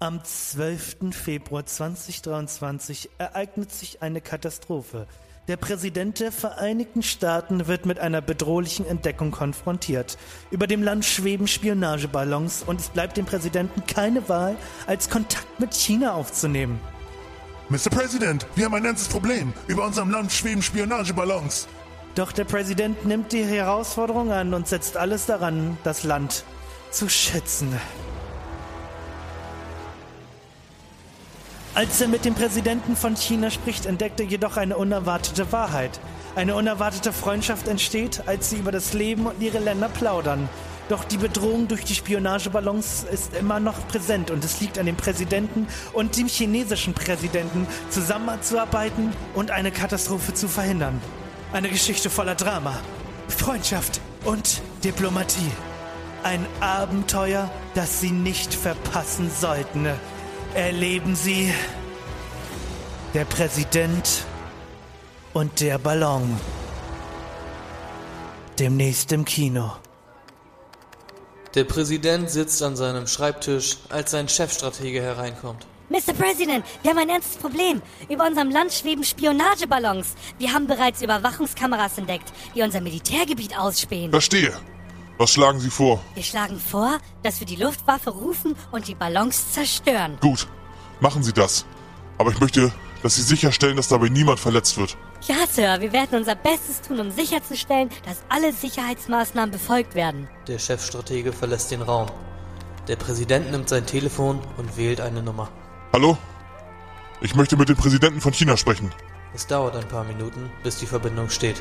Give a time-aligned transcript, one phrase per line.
[0.00, 1.10] Am 12.
[1.10, 5.08] Februar 2023 ereignet sich eine Katastrophe.
[5.48, 10.16] Der Präsident der Vereinigten Staaten wird mit einer bedrohlichen Entdeckung konfrontiert.
[10.52, 14.54] Über dem Land schweben Spionageballons und es bleibt dem Präsidenten keine Wahl,
[14.86, 16.78] als Kontakt mit China aufzunehmen.
[17.68, 17.90] Mr.
[17.90, 19.52] President, wir haben ein ernstes Problem.
[19.66, 21.66] Über unserem Land schweben Spionageballons.
[22.14, 26.44] Doch der Präsident nimmt die Herausforderung an und setzt alles daran, das Land
[26.92, 27.74] zu schützen.
[31.74, 36.00] Als er mit dem Präsidenten von China spricht, entdeckt er jedoch eine unerwartete Wahrheit.
[36.34, 40.48] Eine unerwartete Freundschaft entsteht, als sie über das Leben und ihre Länder plaudern.
[40.88, 44.96] Doch die Bedrohung durch die Spionageballons ist immer noch präsent und es liegt an dem
[44.96, 51.00] Präsidenten und dem chinesischen Präsidenten zusammenzuarbeiten und eine Katastrophe zu verhindern.
[51.52, 52.74] Eine Geschichte voller Drama,
[53.28, 55.50] Freundschaft und Diplomatie.
[56.22, 59.88] Ein Abenteuer, das Sie nicht verpassen sollten.
[60.54, 61.52] Erleben Sie
[63.12, 64.24] der Präsident
[65.34, 66.38] und der Ballon.
[68.58, 69.72] Demnächst im Kino.
[71.54, 75.66] Der Präsident sitzt an seinem Schreibtisch, als sein Chefstratege hereinkommt.
[75.90, 76.12] Mr.
[76.12, 77.80] President, wir haben ein ernstes Problem.
[78.08, 80.14] Über unserem Land schweben Spionageballons.
[80.38, 84.10] Wir haben bereits Überwachungskameras entdeckt, die unser Militärgebiet ausspähen.
[84.10, 84.52] Verstehe.
[85.18, 86.00] Was schlagen Sie vor?
[86.14, 90.16] Wir schlagen vor, dass wir die Luftwaffe rufen und die Ballons zerstören.
[90.20, 90.46] Gut,
[91.00, 91.66] machen Sie das.
[92.18, 94.96] Aber ich möchte, dass Sie sicherstellen, dass dabei niemand verletzt wird.
[95.22, 100.28] Ja, Sir, wir werden unser Bestes tun, um sicherzustellen, dass alle Sicherheitsmaßnahmen befolgt werden.
[100.46, 102.06] Der Chefstratege verlässt den Raum.
[102.86, 105.48] Der Präsident nimmt sein Telefon und wählt eine Nummer.
[105.92, 106.16] Hallo?
[107.20, 108.92] Ich möchte mit dem Präsidenten von China sprechen.
[109.34, 111.60] Es dauert ein paar Minuten, bis die Verbindung steht.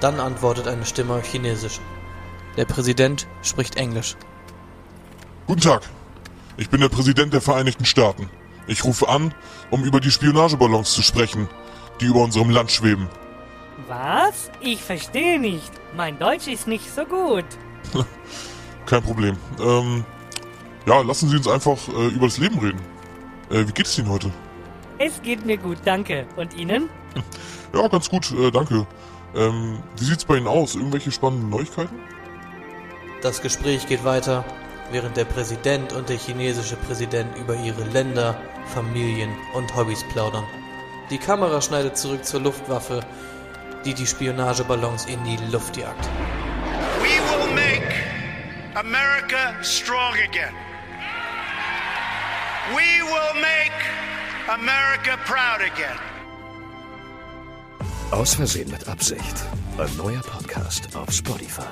[0.00, 1.80] Dann antwortet eine Stimme auf Chinesisch.
[2.58, 4.16] Der Präsident spricht Englisch.
[5.46, 5.88] Guten Tag.
[6.56, 8.28] Ich bin der Präsident der Vereinigten Staaten.
[8.66, 9.32] Ich rufe an,
[9.70, 11.46] um über die Spionageballons zu sprechen,
[12.00, 13.08] die über unserem Land schweben.
[13.86, 14.50] Was?
[14.60, 15.70] Ich verstehe nicht.
[15.96, 17.44] Mein Deutsch ist nicht so gut.
[18.86, 19.36] Kein Problem.
[19.60, 20.04] Ähm,
[20.84, 22.80] ja, lassen Sie uns einfach äh, über das Leben reden.
[23.50, 24.32] Äh, wie geht es Ihnen heute?
[24.98, 26.26] Es geht mir gut, danke.
[26.34, 26.90] Und Ihnen?
[27.72, 28.86] Ja, ganz gut, äh, danke.
[29.36, 30.74] Ähm, wie sieht's bei Ihnen aus?
[30.74, 31.94] Irgendwelche spannenden Neuigkeiten?
[33.20, 34.44] Das Gespräch geht weiter,
[34.92, 38.40] während der Präsident und der chinesische Präsident über ihre Länder,
[38.72, 40.44] Familien und Hobbys plaudern.
[41.10, 43.00] Die Kamera schneidet zurück zur Luftwaffe,
[43.84, 46.08] die die Spionageballons in die Luft jagt.
[47.00, 47.92] We will make
[48.74, 50.54] America strong again.
[52.70, 53.72] We will make
[54.48, 55.98] America proud again.
[58.12, 59.44] Aus Versehen mit Absicht.
[59.76, 61.62] Ein neuer Podcast auf Spotify.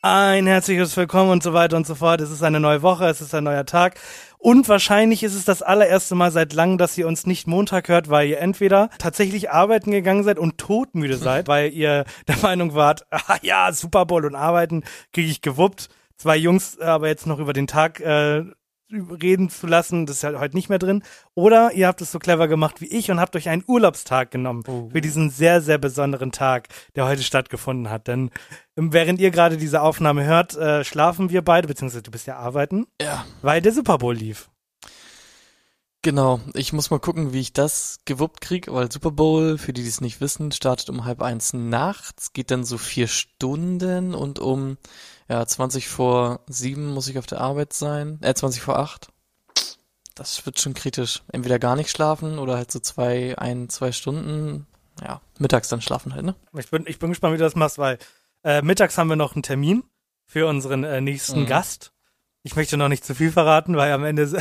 [0.00, 2.20] Ein herzliches Willkommen und so weiter und so fort.
[2.20, 3.98] Es ist eine neue Woche, es ist ein neuer Tag.
[4.38, 8.08] Und wahrscheinlich ist es das allererste Mal seit langem, dass ihr uns nicht Montag hört,
[8.08, 13.06] weil ihr entweder tatsächlich arbeiten gegangen seid und todmüde seid, weil ihr der Meinung wart,
[13.10, 15.88] ah ja, Super Bowl und arbeiten kriege ich gewuppt.
[16.16, 18.44] Zwei Jungs aber jetzt noch über den Tag äh,
[18.90, 21.02] reden zu lassen, das ist ja heute nicht mehr drin.
[21.34, 24.62] Oder ihr habt es so clever gemacht wie ich und habt euch einen Urlaubstag genommen
[24.90, 28.06] für diesen sehr, sehr besonderen Tag, der heute stattgefunden hat.
[28.08, 28.30] Denn
[28.76, 32.36] ähm, während ihr gerade diese Aufnahme hört, äh, schlafen wir beide, beziehungsweise du bist ja
[32.36, 33.26] arbeiten, Ja.
[33.42, 34.48] weil der Super Bowl lief.
[36.02, 39.82] Genau, ich muss mal gucken, wie ich das gewuppt krieg, weil Super Bowl, für die,
[39.82, 44.38] die es nicht wissen, startet um halb eins nachts, geht dann so vier Stunden und
[44.38, 44.76] um
[45.28, 49.08] ja 20 vor sieben muss ich auf der Arbeit sein, äh 20 vor acht.
[50.14, 51.22] Das wird schon kritisch.
[51.32, 54.66] Entweder gar nicht schlafen oder halt so zwei, ein, zwei Stunden,
[55.02, 56.34] ja, mittags dann schlafen halt, ne?
[56.58, 57.98] Ich bin, ich bin gespannt, wie du das machst, weil
[58.42, 59.84] äh, mittags haben wir noch einen Termin
[60.26, 61.46] für unseren äh, nächsten Mhm.
[61.46, 61.92] Gast.
[62.42, 64.40] Ich möchte noch nicht zu viel verraten, weil am Ende,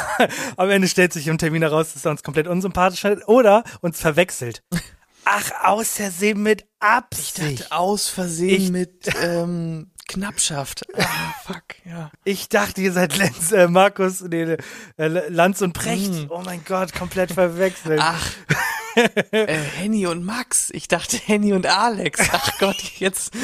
[0.56, 4.00] am Ende stellt sich im Termin heraus, dass er uns komplett unsympathisch ist oder uns
[4.00, 4.62] verwechselt.
[5.24, 7.72] Ach, aus Versehen mit Absicht.
[7.72, 10.86] aus Versehen Ich- mit ähm, Knappschaft.
[10.96, 12.10] Ah, fuck, ja.
[12.24, 14.56] Ich dachte, ihr seid Lenz, äh, Markus, nee,
[14.96, 16.12] äh, Lanz und Precht.
[16.12, 16.30] Mm.
[16.30, 18.00] Oh mein Gott, komplett verwechselt.
[18.02, 18.30] Ach,
[19.30, 20.70] äh, Henny und Max.
[20.70, 22.28] Ich dachte Henny und Alex.
[22.32, 23.34] Ach Gott, jetzt.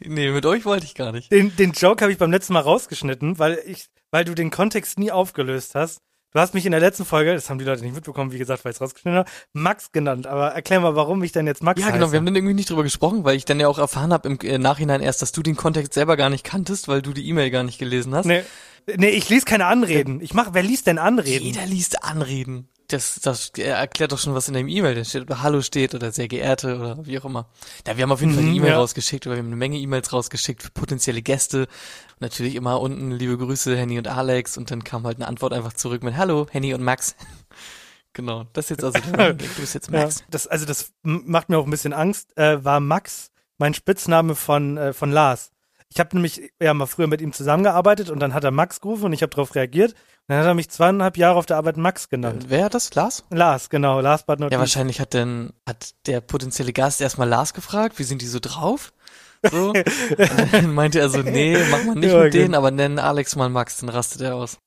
[0.00, 1.30] Nee, mit euch wollte ich gar nicht.
[1.30, 4.98] Den, den Joke habe ich beim letzten Mal rausgeschnitten, weil ich, weil du den Kontext
[4.98, 6.00] nie aufgelöst hast.
[6.32, 8.64] Du hast mich in der letzten Folge, das haben die Leute nicht mitbekommen, wie gesagt,
[8.64, 10.28] weil ich es rausgeschnitten habe, Max genannt.
[10.28, 11.98] Aber erklär mal, warum ich denn jetzt Max Ja, heiße.
[11.98, 14.28] genau, wir haben dann irgendwie nicht drüber gesprochen, weil ich dann ja auch erfahren habe
[14.28, 17.28] im äh, Nachhinein erst, dass du den Kontext selber gar nicht kanntest, weil du die
[17.28, 18.26] E-Mail gar nicht gelesen hast.
[18.26, 18.42] Nee,
[18.96, 20.20] nee, ich lese keine Anreden.
[20.20, 21.46] Ich mach, wer liest denn Anreden?
[21.46, 22.68] Jeder liest Anreden.
[22.90, 26.10] Das, das erklärt doch schon, was in dem E-Mail da steht, oder Hallo steht oder
[26.12, 27.48] sehr geehrte oder wie auch immer.
[27.84, 28.78] Da wir haben auf jeden Fall eine Mhm, E-Mail ja.
[28.78, 31.62] rausgeschickt oder wir haben eine Menge E-Mails rausgeschickt für potenzielle Gäste.
[31.62, 35.52] Und natürlich immer unten liebe Grüße Henny und Alex und dann kam halt eine Antwort
[35.52, 37.14] einfach zurück mit Hallo Henny und Max.
[38.12, 40.24] genau, das ist jetzt also der, du bist jetzt Ja, Max.
[40.30, 42.36] das, also das macht mir auch ein bisschen Angst.
[42.36, 45.50] Äh, war Max mein Spitzname von, äh, von Lars.
[45.92, 49.06] Ich habe nämlich ja mal früher mit ihm zusammengearbeitet und dann hat er Max gerufen
[49.06, 49.92] und ich habe darauf reagiert.
[49.92, 49.96] Und
[50.28, 52.46] dann hat er mich zweieinhalb Jahre auf der Arbeit Max genannt.
[52.48, 52.94] Wer hat das?
[52.94, 53.24] Lars?
[53.30, 57.98] Lars, genau, Lars not Ja, wahrscheinlich hat denn, hat der potenzielle Gast erstmal Lars gefragt,
[57.98, 58.92] wie sind die so drauf?
[59.50, 59.70] So.
[59.70, 59.84] Und
[60.52, 62.58] dann meinte er so, nee, mach mal nicht Ja, mit denen, genau.
[62.58, 64.58] aber nenn Alex mal Max, dann rastet er aus.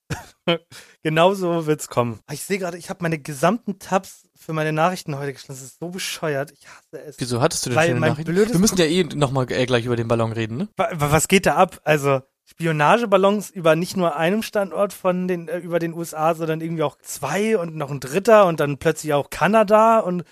[1.04, 2.20] Genauso wird's kommen.
[2.32, 5.62] Ich sehe gerade, ich habe meine gesamten Tabs für meine Nachrichten heute geschlossen.
[5.62, 6.52] Das ist so bescheuert.
[6.52, 7.16] Ich hasse es.
[7.20, 8.36] Wieso hattest du denn Weil schöne Nachrichten?
[8.36, 10.68] Wir müssen ja eh nochmal äh, gleich über den Ballon reden, ne?
[10.78, 11.80] Wa- wa- Was geht da ab?
[11.84, 16.84] Also Spionageballons über nicht nur einem Standort von den äh, über den USA, sondern irgendwie
[16.84, 20.24] auch zwei und noch ein dritter und dann plötzlich auch Kanada und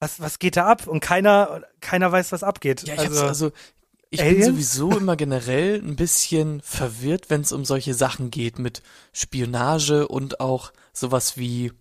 [0.00, 0.86] was was geht da ab?
[0.86, 2.82] Und keiner keiner weiß, was abgeht.
[2.86, 3.52] Ja, ich also, also,
[4.10, 4.46] ich bin Aliens?
[4.46, 8.80] sowieso immer generell ein bisschen verwirrt, wenn es um solche Sachen geht mit
[9.12, 11.72] Spionage und auch sowas wie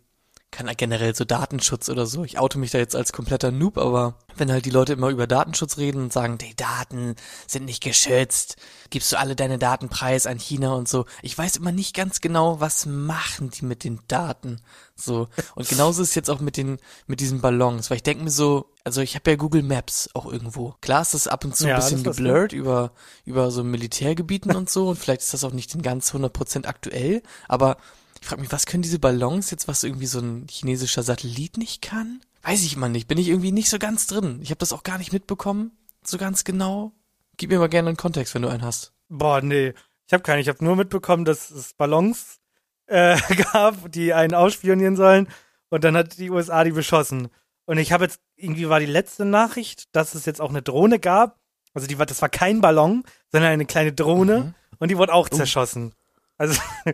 [0.51, 2.23] kann generell so Datenschutz oder so.
[2.23, 5.27] Ich oute mich da jetzt als kompletter Noob, aber wenn halt die Leute immer über
[5.27, 7.15] Datenschutz reden und sagen, die Daten
[7.47, 8.55] sind nicht geschützt,
[8.89, 11.05] gibst du alle deine Daten preis an China und so.
[11.21, 14.61] Ich weiß immer nicht ganz genau, was machen die mit den Daten.
[14.95, 15.27] So.
[15.55, 16.77] Und genauso ist jetzt auch mit den,
[17.07, 20.25] mit diesen Ballons, weil ich denke mir so, also ich habe ja Google Maps auch
[20.25, 20.75] irgendwo.
[20.79, 22.91] Klar ist das ab und zu ein Ja, bisschen das ist das, geblurrt über,
[23.25, 27.21] über so Militärgebieten und so und vielleicht ist das auch nicht in ganz 100% aktuell,
[27.49, 27.77] aber
[28.21, 31.81] ich frage mich, was können diese Ballons jetzt, was irgendwie so ein chinesischer Satellit nicht
[31.81, 32.21] kann?
[32.43, 34.39] Weiß ich mal nicht, bin ich irgendwie nicht so ganz drin.
[34.41, 35.71] Ich habe das auch gar nicht mitbekommen,
[36.03, 36.93] so ganz genau.
[37.37, 38.93] Gib mir mal gerne einen Kontext, wenn du einen hast.
[39.09, 39.73] boah, nee,
[40.07, 40.39] ich habe keinen.
[40.39, 42.39] Ich habe nur mitbekommen, dass es Ballons
[42.87, 43.17] äh,
[43.53, 45.27] gab, die einen ausspionieren sollen
[45.69, 47.27] und dann hat die USA die beschossen.
[47.65, 50.99] Und ich habe jetzt irgendwie war die letzte Nachricht, dass es jetzt auch eine Drohne
[50.99, 51.37] gab.
[51.73, 54.53] Also die war das war kein Ballon, sondern eine kleine Drohne Mhm.
[54.79, 55.35] und die wurde auch Oh.
[55.35, 55.93] zerschossen.
[56.37, 56.59] Also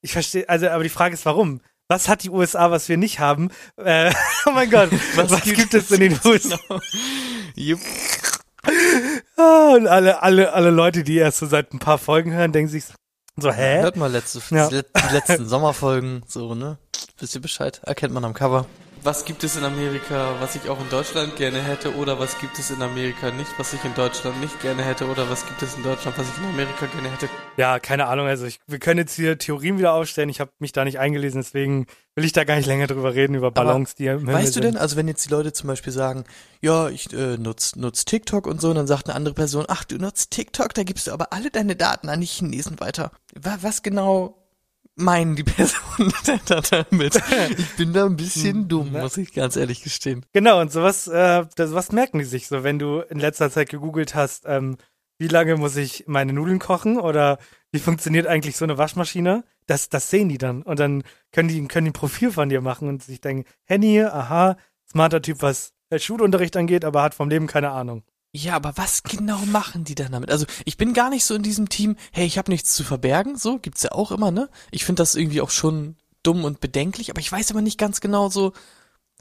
[0.00, 1.60] ich verstehe, also aber die Frage ist warum?
[1.88, 3.50] Was hat die USA, was wir nicht haben?
[3.76, 4.12] Äh,
[4.46, 6.58] oh mein Gott, was, gibt, es in den USA?
[7.54, 7.80] Jupp.
[9.36, 12.70] Ah, Und alle, alle, alle Leute, die erst so seit ein paar Folgen hören, denken
[12.70, 12.84] sich
[13.36, 13.80] so, hä?
[13.82, 14.68] Hört mal letzte, Ja.
[14.68, 14.82] die
[15.12, 16.78] letzten Sommerfolgen, so, ne?
[17.18, 17.80] Wisst ihr Bescheid?
[17.84, 18.66] Erkennt man am Cover.
[19.08, 22.58] Was gibt es in Amerika, was ich auch in Deutschland gerne hätte, oder was gibt
[22.58, 25.76] es in Amerika nicht, was ich in Deutschland nicht gerne hätte, oder was gibt es
[25.76, 27.26] in Deutschland, was ich in Amerika gerne hätte?
[27.56, 28.26] Ja, keine Ahnung.
[28.26, 30.28] Also ich, wir können jetzt hier Theorien wieder aufstellen.
[30.28, 33.34] Ich habe mich da nicht eingelesen, deswegen will ich da gar nicht länger drüber reden,
[33.34, 36.24] über Ballons, die im Weißt du denn, also wenn jetzt die Leute zum Beispiel sagen,
[36.60, 39.84] ja, ich äh, nutz, nutz TikTok und so, und dann sagt eine andere Person, ach,
[39.84, 43.10] du nutzt TikTok, da gibst du aber alle deine Daten an die Chinesen weiter.
[43.34, 44.34] Wa was genau
[44.98, 46.12] meinen die Personen
[46.70, 47.20] damit?
[47.56, 50.24] Ich bin da ein bisschen dumm, muss ich ganz ehrlich gestehen.
[50.32, 53.70] Genau, und sowas, äh, das, was merken die sich so, wenn du in letzter Zeit
[53.70, 54.76] gegoogelt hast, ähm,
[55.18, 57.38] wie lange muss ich meine Nudeln kochen oder
[57.72, 59.44] wie funktioniert eigentlich so eine Waschmaschine?
[59.66, 60.62] Das, das sehen die dann.
[60.62, 61.02] Und dann
[61.32, 64.56] können die, können die ein Profil von dir machen und sich denken, Henny, aha,
[64.90, 68.04] smarter Typ, was Schulunterricht angeht, aber hat vom Leben keine Ahnung.
[68.32, 70.30] Ja, aber was genau machen die dann damit?
[70.30, 73.36] Also ich bin gar nicht so in diesem Team, hey, ich habe nichts zu verbergen,
[73.36, 74.50] so gibt's ja auch immer, ne?
[74.70, 78.00] Ich finde das irgendwie auch schon dumm und bedenklich, aber ich weiß immer nicht ganz
[78.00, 78.52] genau so,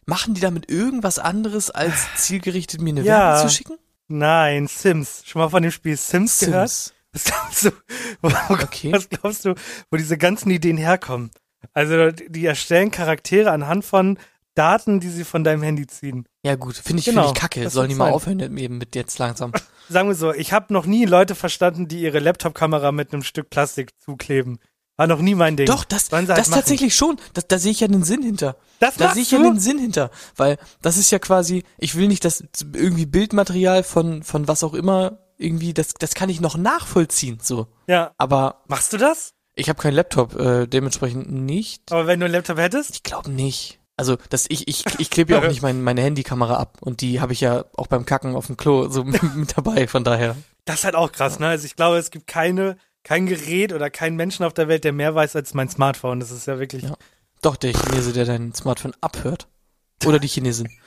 [0.05, 3.33] machen die damit irgendwas anderes als zielgerichtet mir eine Ja.
[3.33, 3.77] Werbung zu schicken?
[4.09, 5.23] Nein, Sims.
[5.25, 6.69] Schon mal von dem Spiel Sims, gehört?
[6.69, 6.93] Sims.
[7.13, 7.71] Was glaubst du,
[8.21, 8.91] wo, Okay.
[8.91, 9.55] was glaubst du,
[9.89, 11.31] wo diese ganzen Ideen herkommen?
[11.73, 14.19] Also, die erstellen Charaktere anhand von
[14.57, 16.27] Daten, die sie von deinem Handy ziehen.
[16.43, 17.69] Ja gut, finde ich, Genau, finde ich kacke.
[17.69, 18.13] Sollen die mal sein.
[18.13, 19.51] aufhören eben mit jetzt langsam.
[19.89, 23.49] Sagen wir so, ich habe noch nie Leute verstanden, die ihre Laptop-Kamera mit einem Stück
[23.49, 24.59] Plastik zukleben.
[24.97, 25.67] War noch nie mein Ding.
[25.67, 26.59] Doch, das, halt das machen.
[26.59, 27.17] tatsächlich schon.
[27.33, 28.57] Da, da sehe ich ja den Sinn hinter.
[28.79, 29.43] Das da sehe ich ja du?
[29.43, 30.09] den Sinn hinter.
[30.35, 34.73] Weil das ist ja quasi, ich will nicht, dass irgendwie Bildmaterial von, von was auch
[34.73, 37.67] immer irgendwie, das, das kann ich noch nachvollziehen, so.
[37.85, 38.11] Ja.
[38.17, 39.35] Aber Machst du das?
[39.53, 41.91] ich habe keinen Laptop, äh, dementsprechend nicht.
[41.91, 42.95] Aber wenn du einen Laptop hättest?
[42.95, 43.79] Ich glaube nicht.
[43.97, 47.19] Also, das, ich, ich, ich klebe ja auch nicht mein, meine Handykamera ab und die
[47.19, 50.35] habe ich ja auch beim Kacken auf dem Klo so mit, mit dabei, von daher.
[50.65, 51.47] Das ist halt auch krass, ne?
[51.47, 54.93] Also ich glaube, es gibt keine, kein Gerät oder keinen Menschen auf der Welt, der
[54.93, 56.19] mehr weiß als mein Smartphone.
[56.19, 56.83] Das ist ja wirklich.
[56.83, 56.95] Ja.
[57.41, 59.47] Doch, der Chinese, der dein Smartphone abhört.
[60.05, 60.69] Oder die Chinesin.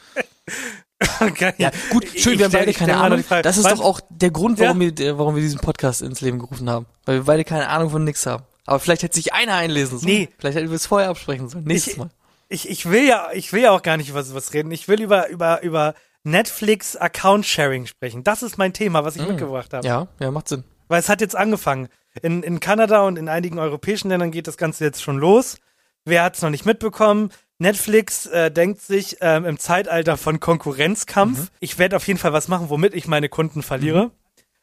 [1.18, 1.54] Okay.
[1.58, 3.24] Ja, gut, schön, Ich wir haben beide keine Ahnung.
[3.42, 4.90] Das ist wann- doch auch der Grund, warum, Ja.
[4.98, 6.84] wir, warum wir diesen Podcast ins Leben gerufen haben.
[7.06, 8.42] Weil wir beide keine Ahnung von nix haben.
[8.66, 10.12] Aber vielleicht hätte sich einer einlesen sollen.
[10.12, 10.28] Nee.
[10.38, 11.64] Vielleicht hätten wir es vorher absprechen sollen.
[11.64, 12.10] Nächstes Ich- Mal.
[12.50, 14.70] Ich, ich will ja, ich will ja auch gar nicht über sowas reden.
[14.72, 18.24] Ich will über, über, über Netflix Account Sharing sprechen.
[18.24, 19.86] Das ist mein Thema, was ich mitgebracht habe.
[19.86, 19.88] Mm.
[19.88, 20.64] Ja, ja, macht Sinn.
[20.88, 21.88] Weil es hat jetzt angefangen.
[22.22, 25.56] In, in Kanada und in einigen europäischen Ländern geht das Ganze jetzt schon los.
[26.04, 27.30] Wer hat es noch nicht mitbekommen?
[27.58, 31.48] Netflix äh, denkt sich ähm, im Zeitalter von Konkurrenzkampf, Mhm.
[31.60, 34.10] ich werde auf jeden Fall was machen, womit ich meine Kunden verliere.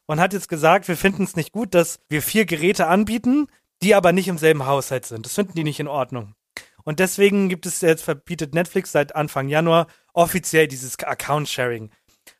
[0.07, 3.47] Und hat jetzt gesagt, wir finden es nicht gut, dass wir vier Geräte anbieten,
[3.83, 5.25] die aber nicht im selben Haushalt sind.
[5.25, 6.33] Das finden die nicht in Ordnung.
[6.87, 11.91] Und deswegen gibt es jetzt, verbietet Netflix seit Anfang Januar offiziell dieses Account-Sharing.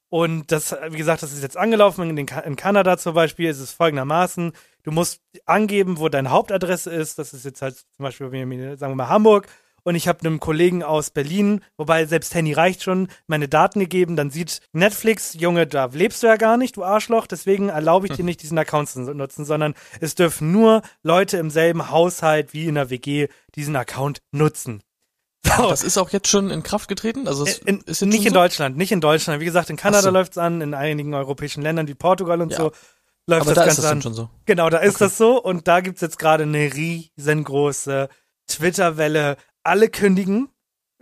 [0.08, 2.10] Und das, wie gesagt, das ist jetzt angelaufen.
[2.10, 6.89] In, den, in Kanada zum Beispiel ist es folgendermaßen: Du musst angeben, wo deine Hauptadresse
[6.89, 7.20] ist.
[7.20, 8.30] Das ist jetzt halt zum Beispiel,
[8.77, 9.50] sagen wir mal, Hamburg.
[9.88, 14.17] Und ich habe einem Kollegen aus Berlin, wobei selbst Handy reicht schon, meine Daten gegeben.
[14.17, 17.25] Dann sieht Netflix, Junge, da lebst du ja gar nicht, du Arschloch.
[17.25, 21.50] Deswegen erlaube ich dir nicht, diesen Account zu nutzen, sondern es dürfen nur Leute im
[21.50, 24.84] selben Haushalt wie in der WG diesen Account nutzen.
[25.46, 25.70] So.
[25.70, 27.25] Das ist auch jetzt schon in Kraft getreten?
[27.25, 28.39] Also es In, ist nicht in so?
[28.41, 29.39] Deutschland, nicht in Deutschland.
[29.39, 30.10] Wie gesagt, in Kanada so.
[30.10, 32.58] läuft's an, in einigen europäischen Ländern wie Portugal und Ja.
[32.58, 32.72] so
[33.25, 34.01] läuft Aber das da ist Ganze das an.
[34.01, 34.29] schon so.
[34.46, 38.10] Genau, da ist das so und da gibt's jetzt gerade eine riesengroße
[38.48, 39.38] Twitter-Welle.
[39.67, 40.50] Alle kündigen,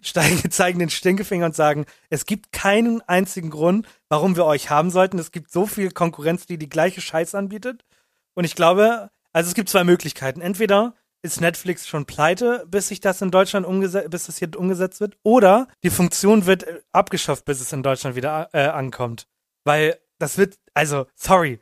[0.01, 4.91] steigen, zeigen den Stinkefinger und sagen, es gibt keinen einzigen Grund, warum wir euch haben
[4.91, 5.19] sollten.
[5.19, 7.85] Es gibt so viel Konkurrenz, die die gleiche Scheiß anbietet.
[8.33, 10.41] Und ich glaube, also es gibt zwei Möglichkeiten.
[10.41, 14.99] Entweder ist Netflix schon pleite, bis sich das in Deutschland umgesetzt, bis das hier umgesetzt
[14.99, 19.27] wird, oder die Funktion wird äh, abgeschafft, bis es in Deutschland wieder äh, ankommt.
[19.63, 21.59] Weil das wird, also, sorry,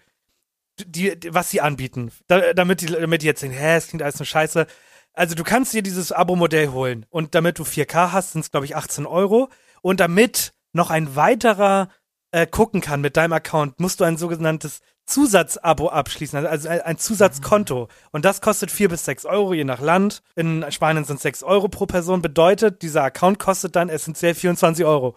[0.79, 4.03] die, die, was sie anbieten, da, damit, die, damit die jetzt denken, hä, es klingt
[4.03, 4.67] alles nur scheiße.
[5.13, 8.65] Also du kannst dir dieses Abo-Modell holen und damit du 4K hast, sind es glaube
[8.65, 9.50] ich 18 Euro
[9.82, 11.89] und damit noch ein weiterer
[12.32, 16.82] äh, gucken kann mit deinem Account, musst du ein sogenanntes Zusatzabo abschließen, also- also ein,
[16.82, 17.89] ein Zusatzkonto.
[18.12, 20.24] Und das kostet 4 bis 6 Euro, je nach Land.
[20.36, 22.22] In Spanien sind es 6 Euro pro Person.
[22.24, 25.15] Bedeutet, dieser Account kostet dann essentiell 24 Euro.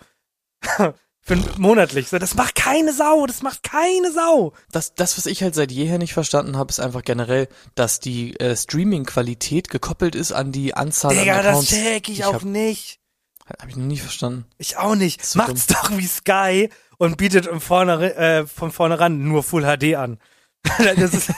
[1.27, 2.09] Für monatlich.
[2.09, 4.53] So, das macht keine Sau, das macht keine Sau.
[4.71, 8.39] Das, das, was ich halt seit jeher nicht verstanden habe, ist einfach generell, dass die
[8.39, 11.71] äh, Streaming-Qualität gekoppelt ist an die Anzahl Digga, an das Accounts.
[11.71, 13.01] check ich die auch hab, nicht.
[13.45, 14.47] hab ich noch nie verstanden.
[14.57, 15.27] Ich auch nicht.
[15.27, 19.97] So Macht's doch wie Sky und bietet im vorne, äh, von vornherein nur Full HD
[19.97, 20.21] an.
[20.97, 21.31] das, ist,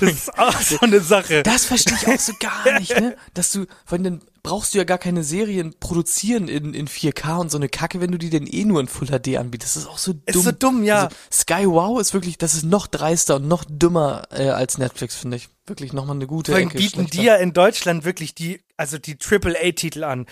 [0.00, 1.42] das ist auch so eine Sache.
[1.42, 3.16] Das verstehe ich auch so gar nicht, ne?
[3.34, 7.50] Dass du, von dann brauchst du ja gar keine Serien produzieren in, in 4K und
[7.50, 9.76] so eine Kacke, wenn du die denn eh nur in Full HD anbietest.
[9.76, 10.22] Das ist auch so dumm.
[10.26, 11.04] Ist so dumm, ja.
[11.04, 15.16] Also, Sky Wow ist wirklich, das ist noch dreister und noch dümmer äh, als Netflix,
[15.16, 15.48] finde ich.
[15.66, 19.16] Wirklich nochmal eine gute Vor allem bieten die ja in Deutschland wirklich die, also die
[19.16, 20.26] AAA-Titel an.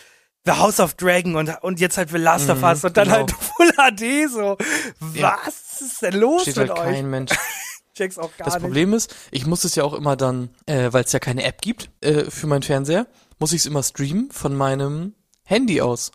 [0.47, 3.05] The House of Dragon und, und jetzt halt The Last of Mhm, Us und dann
[3.05, 3.17] genau.
[3.19, 4.57] halt Full HD so.
[5.15, 5.39] Ja.
[5.45, 6.95] Was ist denn los Steht mit halt euch?
[6.95, 7.33] kein Mensch.
[7.95, 8.63] Check's auch gar Das nicht.
[8.63, 11.61] Problem ist, ich muss es ja auch immer dann, äh, weil es ja keine App
[11.61, 13.07] gibt äh, für meinen Fernseher,
[13.39, 16.13] muss ich es immer streamen von meinem Handy aus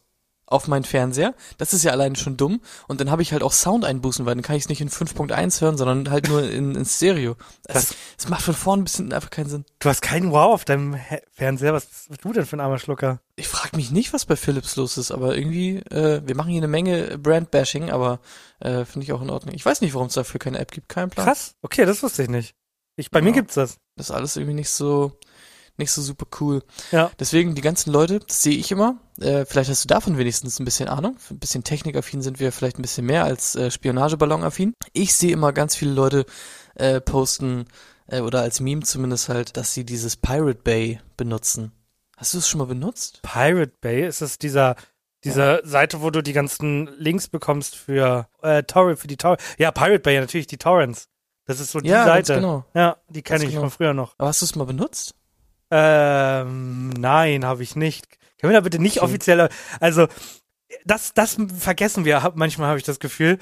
[0.48, 1.34] auf meinen Fernseher.
[1.58, 2.62] Das ist ja alleine schon dumm.
[2.88, 5.62] Und dann habe ich halt auch Soundeinbußen, weil dann kann ich es nicht in 5.1
[5.62, 7.36] hören, sondern halt nur in, in Stereo.
[7.64, 9.66] Das, Das- das macht von vorn bis hinten einfach keinen Sinn.
[9.80, 11.74] Du hast keinen Wow auf deinem He Fernseher.
[11.74, 13.20] Was bist du denn für ein armer Schlucker?
[13.36, 16.60] Ich frage mich nicht, was bei Philips los ist, aber irgendwie, äh, wir machen hier
[16.62, 18.20] eine Menge Brand-Bashing, aber
[18.60, 19.54] äh, finde ich auch in Ordnung.
[19.56, 21.25] Ich weiß nicht, warum es dafür keine App gibt, kein Plan.
[21.28, 21.56] Krass.
[21.62, 22.56] Okay, das wusste ich nicht.
[22.98, 23.36] Ich, bei mir Ja.
[23.36, 23.78] gibt's das.
[23.98, 25.12] Das ist alles irgendwie nicht so,
[25.77, 26.63] nicht so super cool.
[26.91, 27.12] Ja.
[27.20, 28.98] Deswegen die ganzen Leute, das sehe ich immer.
[29.20, 31.17] Äh, vielleicht hast du davon wenigstens ein bisschen Ahnung.
[31.29, 34.74] Ein bisschen technikaffin sind wir vielleicht ein bisschen mehr als äh, Spionageballonaffin.
[34.94, 36.25] Ich sehe immer ganz viele Leute
[36.75, 37.65] äh, posten
[38.08, 41.72] äh, oder als Meme zumindest halt, dass sie dieses Pirate Bay benutzen.
[42.17, 43.22] Hast du es schon mal benutzt?
[43.24, 44.75] Pirate Bay, ist das dieser,
[45.25, 49.41] diese Seite, wo du die ganzen Links bekommst für äh, Torrent, für die Torrent.
[49.58, 51.10] Ja, Pirate Bay, natürlich die Torrents.
[51.46, 52.36] Das ist so die Ja, Seite.
[52.36, 52.65] genau.
[52.74, 53.62] Ja, die kenne ich genau.
[53.63, 54.15] von früher noch.
[54.17, 55.13] Aber hast du es mal benutzt?
[55.72, 58.08] Ähm, nein, habe ich nicht.
[58.40, 59.06] Können wir da bitte nicht Okay.
[59.06, 60.08] offiziell, also
[60.84, 63.38] das, das vergessen wir manchmal, habe ich das Gefühl.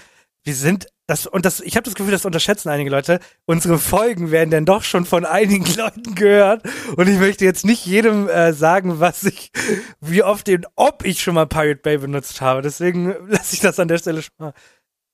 [0.46, 3.20] Wir sind das und das, ich habe das Gefühl, das unterschätzen einige Leute.
[3.46, 6.64] Unsere Folgen werden dann doch schon von einigen Leuten gehört
[6.96, 9.52] und ich möchte jetzt nicht jedem äh, sagen, was ich,
[10.00, 12.62] wie oft und ob ich schon mal Pirate Bay benutzt habe.
[12.62, 14.54] Deswegen lasse ich das an der Stelle schon mal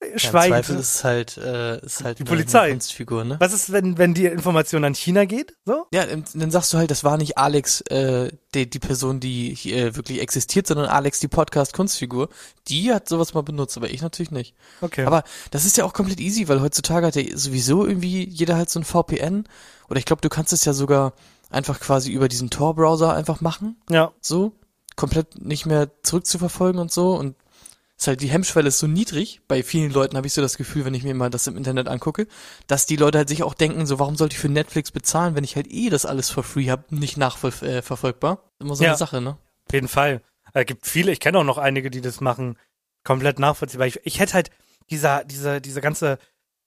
[0.00, 0.52] äh, Ja, Im schweigen.
[0.54, 2.60] Zweifel ist halt, äh, ist halt Die eine, Polizei.
[2.60, 3.36] Eine Kunstfigur, ne?
[3.38, 5.54] was ist, wenn, wenn die Information an China geht?
[5.64, 5.86] So?
[5.92, 9.96] Ja, dann sagst du halt, das war nicht Alex, äh, die, die Person, die hier
[9.96, 12.28] wirklich existiert, sondern Alex, die Podcast-Kunstfigur.
[12.68, 14.54] Die hat sowas mal benutzt, aber ich natürlich nicht.
[14.80, 15.04] Okay.
[15.04, 18.70] Aber das ist ja auch komplett easy, weil heutzutage hat ja sowieso irgendwie jeder halt
[18.70, 19.44] so ein VPN.
[19.88, 21.12] Oder ich glaube, du kannst es ja sogar
[21.50, 23.76] einfach quasi über diesen Tor-Browser einfach machen.
[23.90, 24.12] ja.
[24.20, 24.52] So.
[24.96, 27.34] komplett nicht mehr zurückzuverfolgen und so und
[28.00, 29.40] ist halt die Hemmschwelle ist so niedrig.
[29.46, 31.86] Bei vielen Leuten habe ich so das Gefühl, wenn ich mir mal das im Internet
[31.86, 32.26] angucke,
[32.66, 35.44] dass die Leute halt sich auch denken, so warum sollte ich für Netflix bezahlen, wenn
[35.44, 38.38] ich halt eh das alles for free habe, nicht nachverfolgbar.
[38.58, 38.90] Äh, Immer so Ja.
[38.90, 39.36] eine Sache, ne?
[39.66, 40.22] Auf jeden Fall.
[40.54, 42.56] Es gibt viele, ich kenne auch noch einige, die das machen,
[43.04, 43.86] komplett nachvollziehbar.
[43.86, 44.50] Ich, ich hätte halt
[44.90, 46.18] dieser, diese, diese ganze,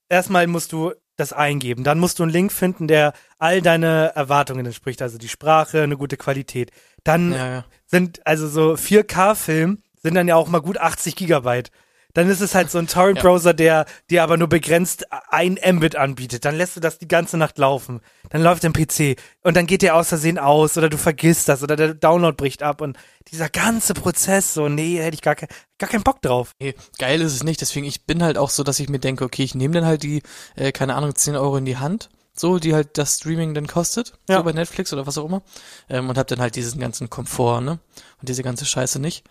[0.10, 4.66] erstmal musst du das eingeben, dann musst du einen Link finden, der all deine Erwartungen
[4.66, 6.72] entspricht, also die Sprache, eine gute Qualität.
[7.04, 7.66] Dann Ja, ja.
[7.88, 11.72] sind, also so 4K-Film sind dann ja auch mal gut 80 Gigabyte.
[12.15, 16.45] Dann ist es halt so ein Torrent-Browser, der dir aber nur begrenzt ein Mbit anbietet.
[16.45, 18.01] Dann lässt du das die ganze Nacht laufen.
[18.29, 21.63] Dann läuft im PC und dann geht der aus Versehen aus oder du vergisst das
[21.63, 22.98] oder der Download bricht ab und
[23.31, 26.51] dieser ganze Prozess, so, nee, hätte ich gar, kein, gar keinen Bock drauf.
[26.60, 29.24] Nee, geil ist es nicht, deswegen ich bin halt auch so, dass ich mir denke,
[29.25, 30.22] okay, ich nehme dann halt die,
[30.55, 34.13] äh, keine Ahnung, 10 Euro in die Hand, so, die halt das Streaming dann kostet,
[34.29, 34.38] Ja.
[34.38, 35.41] so bei Netflix oder was auch immer,
[35.89, 37.79] ähm, und hab dann halt diesen ganzen Komfort, ne,
[38.19, 39.24] und diese ganze Scheiße nicht,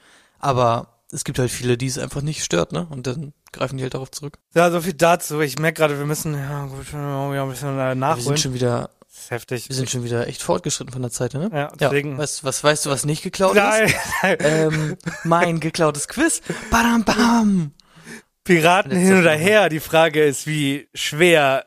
[0.42, 3.82] aber es gibt halt viele, die es einfach nicht stört, ne, und dann greifen die
[3.82, 4.38] halt darauf zurück.
[4.54, 5.40] Ja, so viel dazu.
[5.40, 8.24] Ich merke gerade, wir müssen, ja gut, ja, ein bisschen äh, Wir nachholen.
[8.24, 9.68] sind schon wieder, das ist heftig.
[9.68, 11.50] wir sind schon wieder echt fortgeschritten von der Zeit, ne?
[11.52, 13.94] Ja, deswegen- Weißt, was weißt du, was nicht geklaut Nein, ist?
[14.40, 16.40] Ähm, mein geklautes Quiz.
[16.70, 17.72] Badam bam.
[18.44, 19.68] Piraten hin oder her.
[19.68, 21.66] Die Frage ist, wie schwer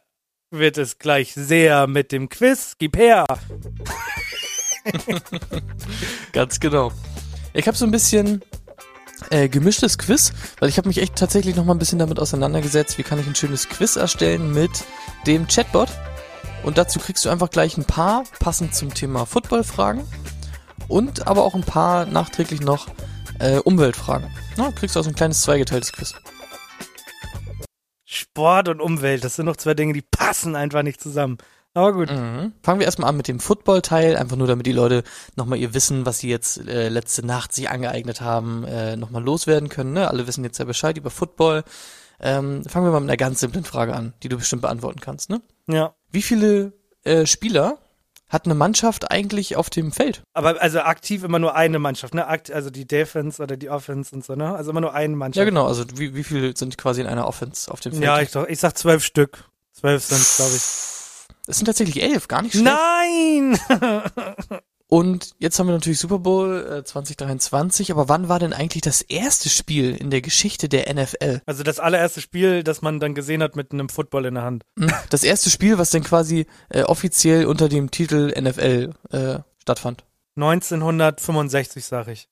[0.50, 2.75] wird es gleich sehr mit dem Quiz?
[2.79, 3.25] Gib her.
[6.34, 6.91] Ganz genau.
[7.53, 8.41] Ich habe so ein bisschen
[9.29, 12.98] äh, gemischtes Quiz, weil ich habe mich echt tatsächlich noch mal ein bisschen damit auseinandergesetzt,
[12.98, 14.72] wie kann ich ein schönes Quiz erstellen mit
[15.27, 15.89] dem Chatbot.
[16.63, 20.03] Und dazu kriegst du einfach gleich ein paar passend zum Thema Football-Fragen
[20.88, 22.88] und aber auch ein paar nachträglich noch
[23.39, 24.29] äh, Umweltfragen.
[24.58, 26.15] Na, kriegst du also ein kleines zweigeteiltes Quiz.
[28.05, 31.38] Sport und Umwelt, das sind noch zwei Dinge, die passen einfach nicht zusammen.
[31.75, 32.10] Aber gut.
[32.10, 32.53] Mhm.
[32.63, 35.03] Fangen wir erstmal an mit dem Football-Teil, einfach nur damit die Leute
[35.36, 39.67] nochmal ihr Wissen, was sie jetzt äh, letzte Nacht sich angeeignet haben, äh, nochmal loswerden
[39.67, 39.91] können.
[39.91, 40.08] Ne?
[40.10, 41.65] Alle wissen jetzt ja Bescheid über Football.
[42.22, 45.29] Ähm, fangen wir mal mit einer ganz simplen Frage an, die du bestimmt beantworten kannst.
[45.29, 45.41] Ne?
[45.67, 45.94] Ja.
[46.12, 46.72] Wie viele
[47.03, 47.77] äh, Spieler
[48.29, 50.24] hat eine Mannschaft eigentlich auf dem Feld?
[50.33, 52.25] Aber also aktiv immer nur eine Mannschaft, ne?
[52.25, 54.55] Akt, also die Defense oder die Offense und so, ne?
[54.55, 55.38] Also immer nur eine Mannschaft.
[55.40, 58.03] Ja genau, also wie, wie viele sind quasi in einer Offense auf dem Feld?
[58.03, 59.44] Ja, ich, ich sag zwölf Stück.
[59.74, 60.64] Zwölf sind glaube ich.
[61.48, 62.66] Es sind tatsächlich elf, gar nicht schlecht.
[62.66, 63.58] Nein!
[64.88, 69.01] Und jetzt haben wir natürlich Super Bowl äh, 2023, aber wann war denn eigentlich das
[69.01, 71.42] erste Spiel in der Geschichte der NFL?
[71.48, 74.64] Also das allererste Spiel, das man dann gesehen hat mit einem Football in der Hand.
[74.77, 80.03] Hm, Das erste Spiel, was denn quasi äh, offiziell unter dem Titel NFL äh, stattfand.
[80.36, 82.29] 1965, sag ich.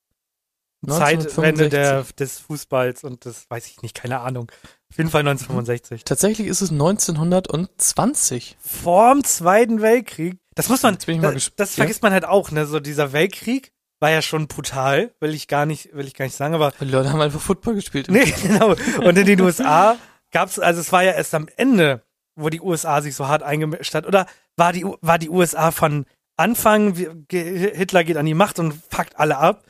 [0.87, 1.69] Zeitwende 1965.
[1.69, 4.51] der, des Fußballs und das weiß ich nicht, keine Ahnung.
[4.91, 6.03] Auf jeden Fall 1965.
[6.03, 8.57] Tatsächlich ist es 1920.
[8.59, 10.37] Vorm Zweiten Weltkrieg.
[10.55, 12.65] Das muss man, das, das vergisst man halt auch, ne?
[12.67, 16.35] So dieser Weltkrieg war ja schon brutal, will ich gar nicht, will ich gar nicht
[16.35, 18.07] sagen, aber Die Leute haben einfach Football gespielt.
[18.09, 18.75] Nee, genau.
[19.01, 19.97] Und in den USA
[20.31, 22.03] gab's, also es war ja erst am Ende,
[22.35, 24.05] wo die USA sich so hart eingemischt hat.
[24.05, 24.25] Oder
[24.57, 26.95] war die, war die USA von Anfang,
[27.31, 29.63] Hitler geht an die Macht und fuckt alle ab?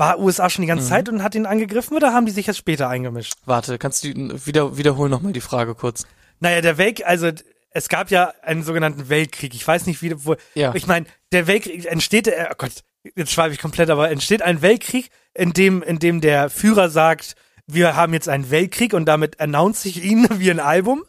[0.00, 0.88] War USA schon die ganze Mhm.
[0.88, 3.34] Zeit und hat ihn angegriffen oder haben die sich jetzt später eingemischt?
[3.44, 4.08] Warte, kannst du
[4.46, 6.04] wieder wiederholen nochmal die Frage kurz?
[6.40, 7.30] Naja, der Weltkrieg, also
[7.70, 9.54] es gab ja einen sogenannten Weltkrieg.
[9.54, 10.74] Ich weiß nicht, wie, wo, Ja.
[10.74, 12.72] ich meine, der Weltkrieg entsteht, äh, oh Gott,
[13.14, 17.34] jetzt schweife ich komplett, aber entsteht ein Weltkrieg, in dem, in dem der Führer sagt,
[17.66, 21.04] wir haben jetzt einen Weltkrieg und damit announce ich ihn wie ein Album?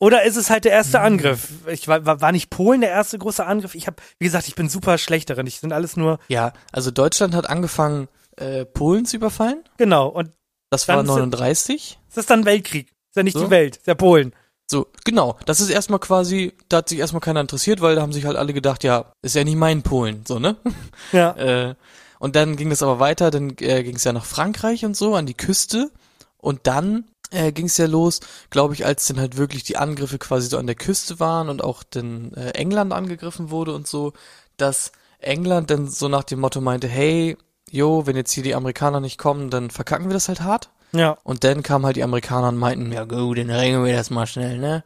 [0.00, 1.04] Oder ist es halt der erste Mhm.
[1.04, 1.48] Angriff?
[1.68, 3.74] Ich war, war war nicht Polen der erste große Angriff?
[3.76, 5.46] Ich habe, wie gesagt, ich bin super schlecht darin.
[5.46, 9.62] Ich sind alles nur Ja, also Deutschland hat angefangen, äh, Polen zu überfallen.
[9.76, 10.08] genau.
[10.08, 10.30] Und
[10.70, 11.98] Das war sind- 39.
[12.10, 12.88] es ist dann Weltkrieg.
[12.88, 13.44] Ist ja nicht So.
[13.44, 14.34] die Welt, ist ja Polen.
[14.70, 15.36] So, genau.
[15.46, 18.36] Das ist erstmal quasi, da hat sich erstmal keiner interessiert, weil da haben sich halt
[18.36, 20.56] alle gedacht, ja, ist ja nicht mein Polen, so, ne?
[21.12, 21.32] Ja.
[21.36, 21.74] Äh,
[22.18, 25.14] und dann ging das aber weiter, dann äh, ging es ja nach Frankreich und so,
[25.14, 25.90] an die Küste.
[26.38, 30.18] Und dann äh, ging es ja los, glaube ich, als dann halt wirklich die Angriffe
[30.18, 34.14] quasi so an der Küste waren und auch dann äh, England angegriffen wurde und so,
[34.56, 37.36] dass England dann so nach dem Motto meinte, hey,
[37.70, 40.70] jo, wenn jetzt hier die Amerikaner nicht kommen, dann verkacken wir das halt hart.
[40.92, 41.18] Ja.
[41.24, 44.26] Und dann kamen halt die Amerikaner und meinten, ja gut, dann regeln wir das mal
[44.26, 44.84] schnell, ne?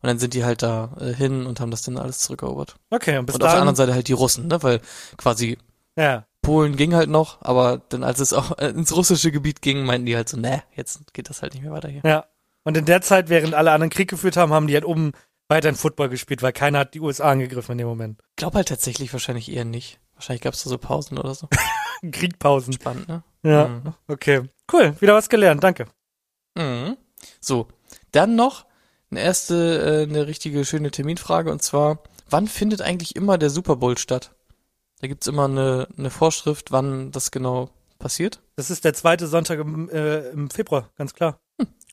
[0.00, 2.76] Und dann sind die halt da äh, hin und haben das dann alles zurückerobert.
[2.90, 4.62] Okay, und bis und auf der anderen Seite halt die Russen, ne?
[4.62, 4.80] Weil
[5.16, 5.58] quasi
[5.96, 6.24] ja.
[6.42, 10.06] Polen ging halt noch, aber dann als es auch äh, ins russische Gebiet ging, meinten
[10.06, 12.02] die halt so, ne, jetzt geht das halt nicht mehr weiter hier.
[12.04, 12.26] Ja.
[12.62, 15.12] Und in der Zeit, während alle anderen Krieg geführt haben, haben die halt oben
[15.48, 18.20] weiterhin Football gespielt, weil keiner hat die USA angegriffen in dem Moment.
[18.30, 19.98] Ich glaube halt tatsächlich wahrscheinlich eher nicht.
[20.18, 21.48] Wahrscheinlich gab es da so Pausen oder so.
[22.10, 22.72] Kriegpausen.
[22.72, 23.22] Spannend, ne?
[23.44, 23.68] Ja.
[23.68, 23.94] Mhm.
[24.08, 24.42] Okay.
[24.72, 25.00] Cool.
[25.00, 25.62] Wieder was gelernt.
[25.62, 25.86] Danke.
[26.56, 26.96] Mhm.
[27.40, 27.68] So,
[28.10, 28.66] dann noch
[29.12, 33.76] eine erste, äh, eine richtige schöne Terminfrage und zwar, wann findet eigentlich immer der Super
[33.76, 34.34] Bowl statt?
[35.00, 38.40] Da gibt's immer eine, eine Vorschrift, wann das genau passiert.
[38.56, 41.38] Das ist der zweite Sonntag im, äh, im Februar, ganz klar.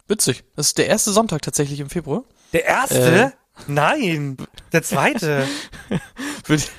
[0.07, 0.43] Witzig.
[0.55, 2.23] Das ist der erste Sonntag tatsächlich im Februar.
[2.53, 3.15] Der erste?
[3.15, 3.31] Äh.
[3.67, 4.37] Nein,
[4.71, 5.47] der zweite.
[6.45, 6.71] Wird-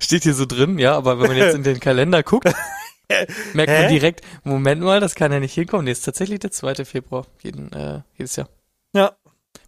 [0.00, 2.44] Steht hier so drin, ja, aber wenn man jetzt in den Kalender guckt,
[3.54, 3.80] merkt Hä?
[3.82, 5.84] man direkt, Moment mal, das kann ja nicht hinkommen.
[5.84, 6.84] Nee, ist tatsächlich der 2.
[6.84, 8.48] Februar, jeden, äh, jedes Jahr.
[8.94, 9.12] ja.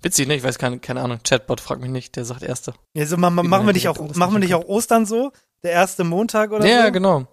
[0.02, 0.34] Witzig, ne?
[0.34, 1.20] Ich weiß keine, keine Ahnung.
[1.26, 2.74] Chatbot fragt mich nicht, der sagt erste.
[2.96, 5.32] Also, ma, ma, machen wir nicht auch, machen wir nicht auch Ostern so?
[5.62, 6.92] Der erste Montag oder Ja, so?
[6.92, 7.26] genau.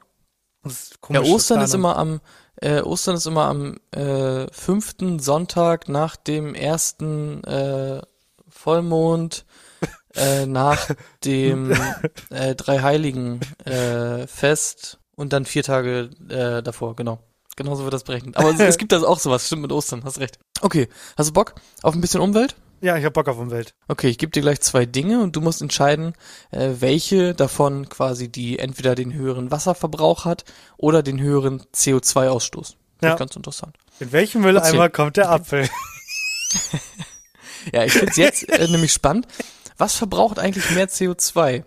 [0.63, 1.91] Das ist Ja, Ostern ist Planung.
[1.91, 2.21] immer am,
[2.61, 8.01] äh, Ostern ist immer am äh, fünften Sonntag nach dem ersten äh,
[8.63, 9.45] Vollmond,
[10.15, 10.89] äh, nach
[11.25, 11.73] dem
[12.29, 17.19] äh, Dreiheiligen äh, Fest und dann vier Tage äh, davor, genau.
[17.57, 18.37] Genauso wird das berechnet.
[18.37, 20.39] Aber es, es gibt das auch sowas, stimmt mit Ostern, hast recht.
[20.61, 22.55] Okay, hast du Bock auf ein bisschen Umwelt?
[22.81, 23.75] Ja, ich hab Bock auf Umwelt.
[23.89, 26.13] Okay, ich gebe dir gleich zwei Dinge und du musst entscheiden,
[26.51, 30.45] äh, welche davon quasi die entweder den höheren Wasserverbrauch hat
[30.77, 32.75] oder den höheren CO2-Ausstoß.
[32.99, 33.15] Finde Ja.
[33.15, 33.75] ganz interessant.
[33.99, 35.69] In welchem Mülleimer kommt der Apfel?
[37.71, 39.27] Ja, ich find's jetzt äh, nämlich spannend.
[39.77, 41.63] Was verbraucht eigentlich mehr CO2?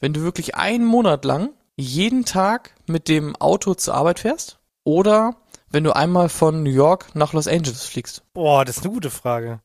[0.00, 5.36] Wenn du wirklich einen Monat lang jeden Tag mit dem Auto zur Arbeit fährst oder
[5.70, 8.22] wenn du einmal von New York nach Los Angeles fliegst.
[8.32, 9.60] Boah, das ist eine gute Frage.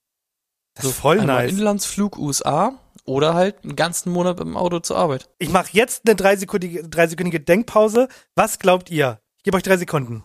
[0.75, 1.51] Das ist voll einmal nice.
[1.51, 2.73] Inlandsflug USA
[3.05, 5.29] oder halt einen ganzen Monat mit dem Auto zur Arbeit.
[5.39, 8.07] Ich mache jetzt eine dreisekündige, dreisekündige Denkpause.
[8.35, 9.19] Was glaubt ihr?
[9.38, 10.23] Ich gebe euch drei Sekunden.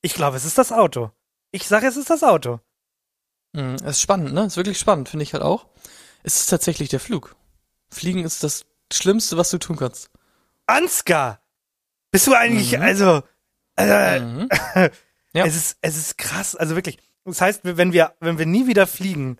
[0.00, 1.10] Ich glaube, es ist das Auto.
[1.50, 2.60] Ich sage, es ist das Auto.
[3.62, 4.44] Mhm, es ist spannend, ne?
[4.44, 5.66] Ist wirklich spannend, finde ich halt auch.
[6.22, 7.34] Es ist tatsächlich der Flug.
[7.90, 10.10] Fliegen ist das Schlimmste, was du tun kannst.
[10.66, 11.40] Ansgar!
[12.10, 12.82] Bist du eigentlich, Mhm.
[12.82, 13.22] also,
[13.76, 14.48] äh, Mhm.
[15.34, 15.44] Ja.
[15.44, 16.98] es ist, es ist krass, also wirklich.
[17.24, 19.36] Das heißt, wenn wir, wenn wir nie wieder fliegen,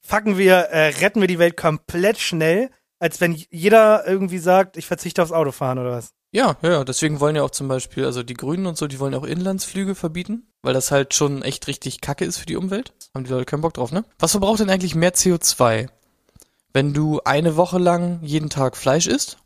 [0.00, 4.86] fucken wir, äh, retten wir die Welt komplett schnell, als wenn jeder irgendwie sagt, ich
[4.86, 6.14] verzichte aufs Autofahren oder was.
[6.34, 9.12] Ja, ja, deswegen wollen ja auch zum Beispiel, also die Grünen und so, die wollen
[9.12, 12.94] ja auch Inlandsflüge verbieten, weil das halt schon echt richtig kacke ist für die Umwelt.
[13.14, 14.02] Haben die Leute keinen Bock drauf, ne?
[14.18, 15.90] Was verbraucht denn eigentlich mehr CO2?
[16.72, 19.36] Wenn du eine Woche lang jeden Tag Fleisch isst?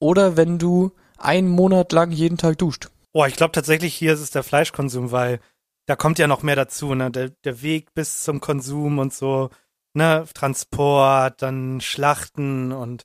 [0.00, 2.88] Oder wenn du einen Monat lang jeden Tag duscht?
[3.12, 5.38] Boah, ich glaube tatsächlich hier ist es der Fleischkonsum, weil
[5.86, 7.12] da kommt ja noch mehr dazu, ne?
[7.12, 9.50] Der, der Weg bis zum Konsum und so,
[9.94, 10.26] ne?
[10.34, 13.04] Transport, dann Schlachten und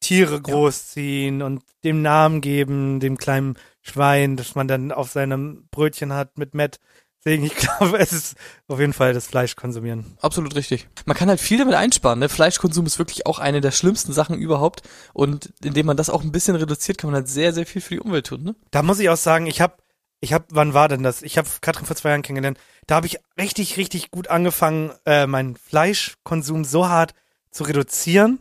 [0.00, 6.12] Tiere großziehen und dem Namen geben, dem kleinen Schwein, das man dann auf seinem Brötchen
[6.12, 6.78] hat mit Matt.
[7.24, 8.36] Deswegen, ich glaube, es ist
[8.68, 10.16] auf jeden Fall das Fleisch konsumieren.
[10.20, 10.88] Absolut richtig.
[11.04, 12.20] Man kann halt viel damit einsparen.
[12.20, 12.28] Ne?
[12.28, 14.82] Fleischkonsum ist wirklich auch eine der schlimmsten Sachen überhaupt.
[15.12, 17.94] Und indem man das auch ein bisschen reduziert, kann man halt sehr, sehr viel für
[17.94, 18.44] die Umwelt tun.
[18.44, 18.54] Ne?
[18.70, 19.74] Da muss ich auch sagen, ich habe,
[20.20, 21.22] ich habe, wann war denn das?
[21.22, 22.58] Ich habe Katrin vor zwei Jahren kennengelernt.
[22.86, 27.14] Da habe ich richtig, richtig gut angefangen, äh, meinen Fleischkonsum so hart
[27.50, 28.40] zu reduzieren,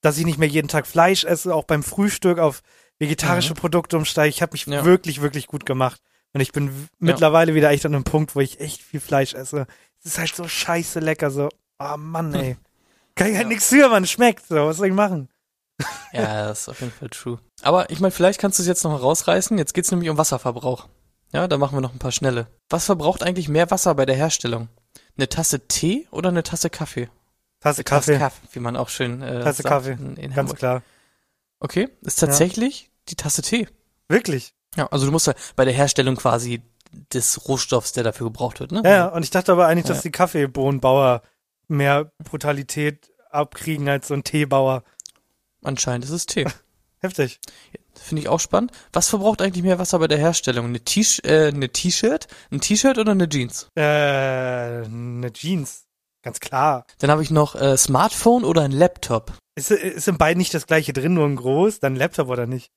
[0.00, 2.62] dass ich nicht mehr jeden Tag Fleisch esse, auch beim Frühstück auf
[2.98, 4.28] vegetarische Produkte umsteige.
[4.30, 4.84] Ich habe mich Ja.
[4.84, 6.00] wirklich, wirklich gut gemacht.
[6.32, 9.34] Und ich bin w- mittlerweile wieder echt an einem Punkt, wo ich echt viel Fleisch
[9.34, 9.66] esse.
[10.00, 12.56] Es ist halt so scheiße lecker, so, oh Mann, ey.
[13.16, 14.54] Kann ich halt nichts für, man schmeckt so.
[14.54, 15.28] Was soll ich machen?
[16.12, 17.38] Ja, das ist auf jeden Fall true.
[17.62, 19.56] Aber ich meine, vielleicht kannst du es jetzt noch rausreißen.
[19.58, 20.88] Jetzt geht's nämlich um Wasserverbrauch.
[21.32, 22.48] Ja, da machen wir noch ein paar schnelle.
[22.68, 24.68] Was verbraucht eigentlich mehr Wasser bei der Herstellung?
[25.16, 27.08] Eine Tasse Tee oder eine Tasse Kaffee?
[27.60, 28.18] Tasse Kaffee.
[28.18, 29.92] Kaffee, wie man auch schön äh, Tasse sagt Kaffee.
[29.92, 30.82] in, in Ganz klar.
[31.60, 33.68] Okay, ist tatsächlich die Tasse Tee.
[34.08, 34.54] Wirklich.
[34.76, 36.62] Ja, also du musst ja bei der Herstellung quasi
[37.12, 38.82] des Rohstoffs, der dafür gebraucht wird, ne?
[38.84, 40.02] Ja, ja, und ich dachte aber eigentlich, dass Ja.
[40.04, 41.22] die Kaffeebohnenbauer
[41.68, 44.82] mehr Brutalität abkriegen als so ein Teebauer.
[45.62, 46.46] Anscheinend ist es Tee.
[46.98, 47.40] Heftig.
[47.94, 48.72] Finde ich auch spannend.
[48.92, 50.66] Was verbraucht eigentlich mehr Wasser bei der Herstellung?
[50.66, 53.68] Eine äh, T-Shirt, ein T-Shirt oder eine Jeans?
[53.76, 55.86] Äh, eine Jeans.
[56.22, 56.84] Ganz klar.
[56.98, 59.32] Dann habe ich noch äh, Smartphone oder ein Laptop.
[59.54, 61.80] Ist, ist in beiden nicht das gleiche drin, nur in groß?
[61.80, 62.70] Dann Laptop oder nicht?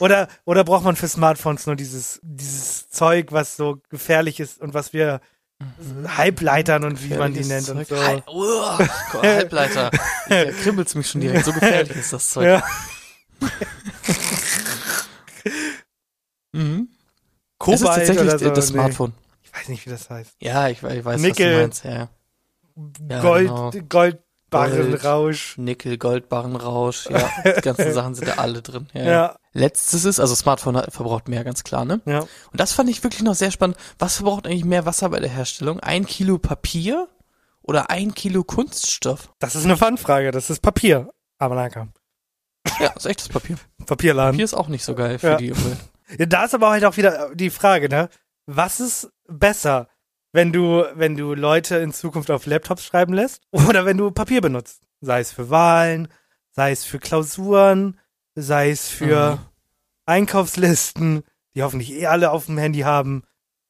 [0.00, 4.74] Oder, oder braucht man für Smartphones nur dieses, dieses Zeug, was so gefährlich ist und
[4.74, 5.20] was wir
[6.06, 7.96] Halbleitern und wie man die nennt und so.
[7.96, 8.78] Hal Uah,
[9.12, 9.90] Gott, Halbleiter.
[10.28, 11.44] Da kribbelt's mich schon direkt.
[11.44, 12.44] So gefährlich ist das Zeug.
[12.46, 12.62] Ja.
[16.56, 16.88] Mhm.
[17.58, 18.50] Kobalt es ist tatsächlich äh, so.
[18.50, 19.12] das Smartphone.
[19.64, 20.36] Weiß nicht, wie das heißt.
[20.40, 21.46] Ja, ich, ich weiß, Nickel.
[21.46, 21.84] was du meinst.
[21.84, 22.08] Ja,
[23.08, 23.20] ja.
[23.22, 23.70] Gold, genau.
[23.88, 25.58] Goldbarrenrausch.
[25.58, 27.30] Nickel, Goldbarrenrausch, ja.
[27.56, 28.88] Die ganzen Sachen sind da alle drin.
[28.92, 29.36] Ja, Ja.
[29.52, 32.00] Letztes ist, also Smartphone verbraucht mehr, ganz klar, ne?
[32.06, 32.20] Ja.
[32.20, 32.28] Und
[32.60, 33.76] das fand ich wirklich noch sehr spannend.
[34.00, 35.78] Was verbraucht eigentlich mehr Wasser bei der Herstellung?
[35.78, 37.08] Ein Kilo Papier
[37.62, 39.32] oder ein Kilo Kunststoff?
[39.38, 40.32] Das ist eine Fangfrage.
[40.32, 41.08] Das ist Papier.
[41.38, 41.88] Aber danke.
[42.80, 43.56] Ja, ist echtes Papier.
[43.86, 44.32] Papierladen.
[44.32, 45.36] Papier ist auch nicht so geil für Ja.
[45.36, 45.78] die Umwelt.
[46.18, 48.08] Ja, Da ist aber halt auch wieder die Frage, ne?
[48.46, 49.88] Was ist besser,
[50.32, 54.40] wenn du, wenn du Leute in Zukunft auf Laptops schreiben lässt oder wenn du Papier
[54.40, 54.82] benutzt?
[55.00, 56.08] Sei es für Wahlen,
[56.50, 57.98] sei es für Klausuren,
[58.34, 59.38] sei es für Mhm.
[60.06, 61.22] Einkaufslisten,
[61.54, 63.22] die hoffentlich eh alle auf dem Handy haben.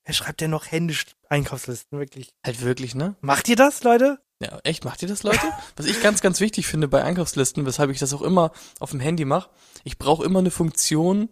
[0.04, 2.34] Wer schreibt denn noch händisch Einkaufslisten, wirklich?
[2.44, 3.14] Halt wirklich, ne?
[3.20, 4.18] Macht ihr das, Leute?
[4.40, 5.46] Ja, echt, macht ihr das, Leute?
[5.76, 9.00] Was ich ganz, ganz wichtig finde bei Einkaufslisten, weshalb ich das auch immer auf dem
[9.00, 9.50] Handy mache,
[9.84, 11.28] ich brauche immer eine Funktion,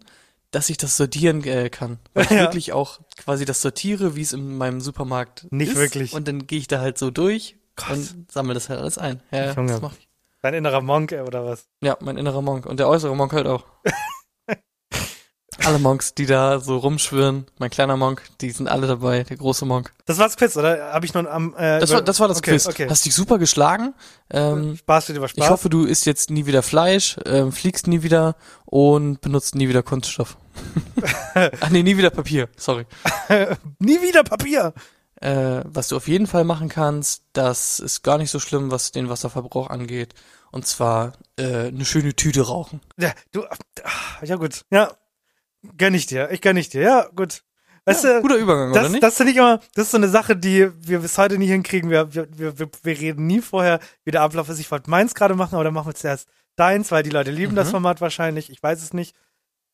[0.53, 1.99] dass ich das sortieren äh, kann.
[2.13, 2.39] Weil ich Ja.
[2.41, 5.77] wirklich auch quasi das sortiere, wie es in meinem Supermarkt Nicht ist.
[5.77, 6.13] wirklich.
[6.13, 8.11] Und dann gehe ich da halt so durch Krass.
[8.13, 9.21] und sammle das halt alles ein.
[9.31, 9.71] Ja, Junge.
[9.73, 10.07] das mach ich.
[10.41, 11.67] Dein innerer Monk, ey, oder was?
[11.81, 12.65] Ja, mein innerer Monk.
[12.65, 13.65] Und der äußere Monk halt auch.
[15.65, 19.65] alle Monks, die da so rumschwirren, mein kleiner Monk, die sind alle dabei, der große
[19.65, 19.93] Monk.
[20.05, 20.93] Das war's Quiz, oder?
[20.93, 21.55] Habe ich noch am.
[21.55, 22.67] Äh, Das war das, war das okay, Quiz.
[22.67, 22.87] Okay.
[22.89, 23.93] Hast dich super geschlagen.
[24.31, 25.43] Ähm, Spaß steht über Spaß.
[25.45, 29.69] Ich hoffe, du isst jetzt nie wieder Fleisch, ähm, fliegst nie wieder und benutzt nie
[29.69, 30.37] wieder Kunststoff.
[31.61, 32.85] Ach nee, nie wieder Papier, sorry.
[33.79, 34.73] Nie wieder Papier.
[35.21, 38.91] Äh, was du auf jeden Fall machen kannst, das ist gar nicht so schlimm, was
[38.91, 40.13] den Wasserverbrauch angeht.
[40.51, 42.81] Und zwar äh, eine schöne Tüte rauchen.
[42.97, 43.43] Ja, du.
[43.45, 44.65] ah, Ja, gut.
[44.69, 44.91] Ja.
[45.77, 46.29] Gönn ich dir.
[46.31, 46.81] Ich gönn ich dir.
[46.81, 47.43] Ja, gut.
[47.85, 49.03] Weißt Ja, du, guter Übergang, das, oder nicht?
[49.03, 51.89] das finde ich immer, das ist so eine Sache, die wir bis heute nie hinkriegen.
[51.89, 54.59] Wir, wir, wir, wir- reden nie vorher, wie der Ablauf ist.
[54.59, 57.55] Ich wollte meins gerade machen, aber dann machen wir zuerst deins, weil die Leute lieben
[57.55, 57.71] das Mhm.
[57.71, 58.49] Format wahrscheinlich.
[58.49, 59.15] Ich weiß es nicht.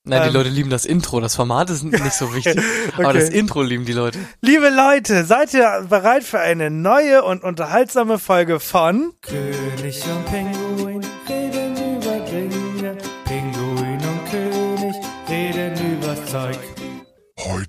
[0.08, 2.58] Die ähm, Leute lieben das Intro, das Format ist nicht so wichtig.
[2.96, 3.20] Aber Okay.
[3.20, 4.18] das Intro lieben die Leute.
[4.42, 10.89] Liebe Leute, seid ihr bereit für eine neue und unterhaltsame Folge von König und Pinguin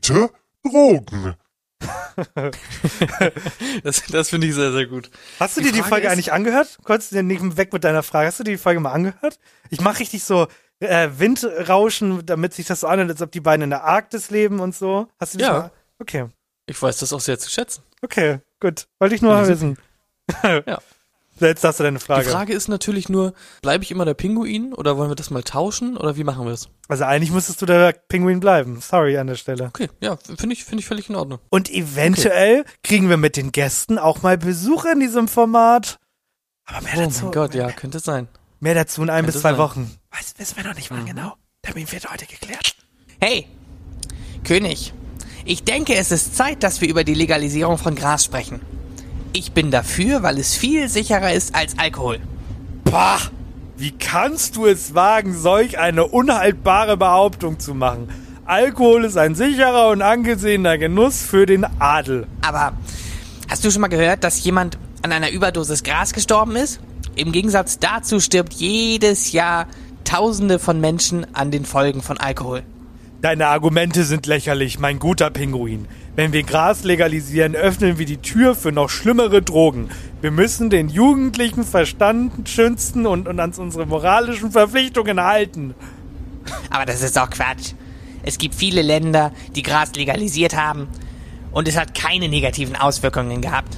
[0.08, 0.30] Heute
[0.64, 1.34] Drogen.
[3.82, 5.10] Das, das finde ich sehr, sehr gut.
[5.38, 6.78] Hast du Die dir die Frage Folge ist- eigentlich angehört?
[6.84, 8.26] Kurz nicht weg mit deiner Frage.
[8.28, 9.38] Hast du dir die Folge mal angehört?
[9.70, 10.46] Ich mache richtig so
[10.80, 14.60] äh, Windrauschen, damit sich das so anhört, als ob die beiden in der Arktis leben
[14.60, 15.08] und so.
[15.18, 15.52] Hast du das Ja.
[15.54, 15.70] mal?
[15.98, 16.26] Okay,
[16.66, 17.82] Ich weiß das auch sehr zu schätzen.
[18.02, 18.86] okay, gut.
[18.98, 19.78] Wollte ich nur mal wissen.
[20.44, 20.78] Ja.
[21.40, 22.24] Jetzt hast du deine Frage.
[22.24, 25.42] Die Frage ist natürlich nur, bleibe ich immer der Pinguin oder wollen wir das mal
[25.42, 26.68] tauschen oder wie machen wir es?
[26.88, 28.80] Also eigentlich müsstest du der Pinguin bleiben.
[28.80, 29.66] Sorry an der Stelle.
[29.66, 31.38] Okay, ja, finde ich, finde ich völlig in Ordnung.
[31.48, 35.98] Und eventuell kriegen wir mit den Gästen auch mal Besuch in diesem Format.
[36.66, 38.28] Aber mehr Oh dazu, mein Gott, ja, könnte sein.
[38.60, 39.58] mehr dazu in ein Könnte bis zwei sein.
[39.58, 39.96] Wochen.
[40.10, 40.96] Weiß, wissen wir noch nicht Mhm.
[40.98, 41.34] mal genau.
[41.62, 42.74] Termin wird heute geklärt.
[43.20, 43.46] Hey,
[44.44, 44.92] König,
[45.44, 48.60] ich denke, es ist Zeit, dass wir über die Legalisierung von Gras sprechen.
[49.32, 52.18] Ich bin dafür, weil es viel sicherer ist als Alkohol.
[52.84, 53.18] Pah!
[53.76, 58.10] Wie kannst du es wagen, solch eine unhaltbare Behauptung zu machen?
[58.44, 62.26] Alkohol ist ein sicherer und angesehener Genuss für den Adel.
[62.42, 62.72] Aber
[63.48, 66.80] hast du schon mal gehört, dass jemand an einer Überdosis Gras gestorben ist?
[67.14, 69.66] Im Gegensatz dazu stirbt jedes Jahr
[70.04, 72.64] Tausende von Menschen an den Folgen von Alkohol.
[73.22, 75.86] Deine Argumente sind lächerlich, mein guter Pinguin.
[76.16, 79.90] Wenn wir Gras legalisieren, öffnen wir die Tür für noch schlimmere Drogen.
[80.22, 85.74] Wir müssen den jugendlichen Verstand schützen und, und an unsere moralischen Verpflichtungen halten.
[86.70, 87.74] Aber das ist doch Quatsch.
[88.22, 90.88] Es gibt viele Länder, die Gras legalisiert haben
[91.52, 93.76] und es hat keine negativen Auswirkungen gehabt.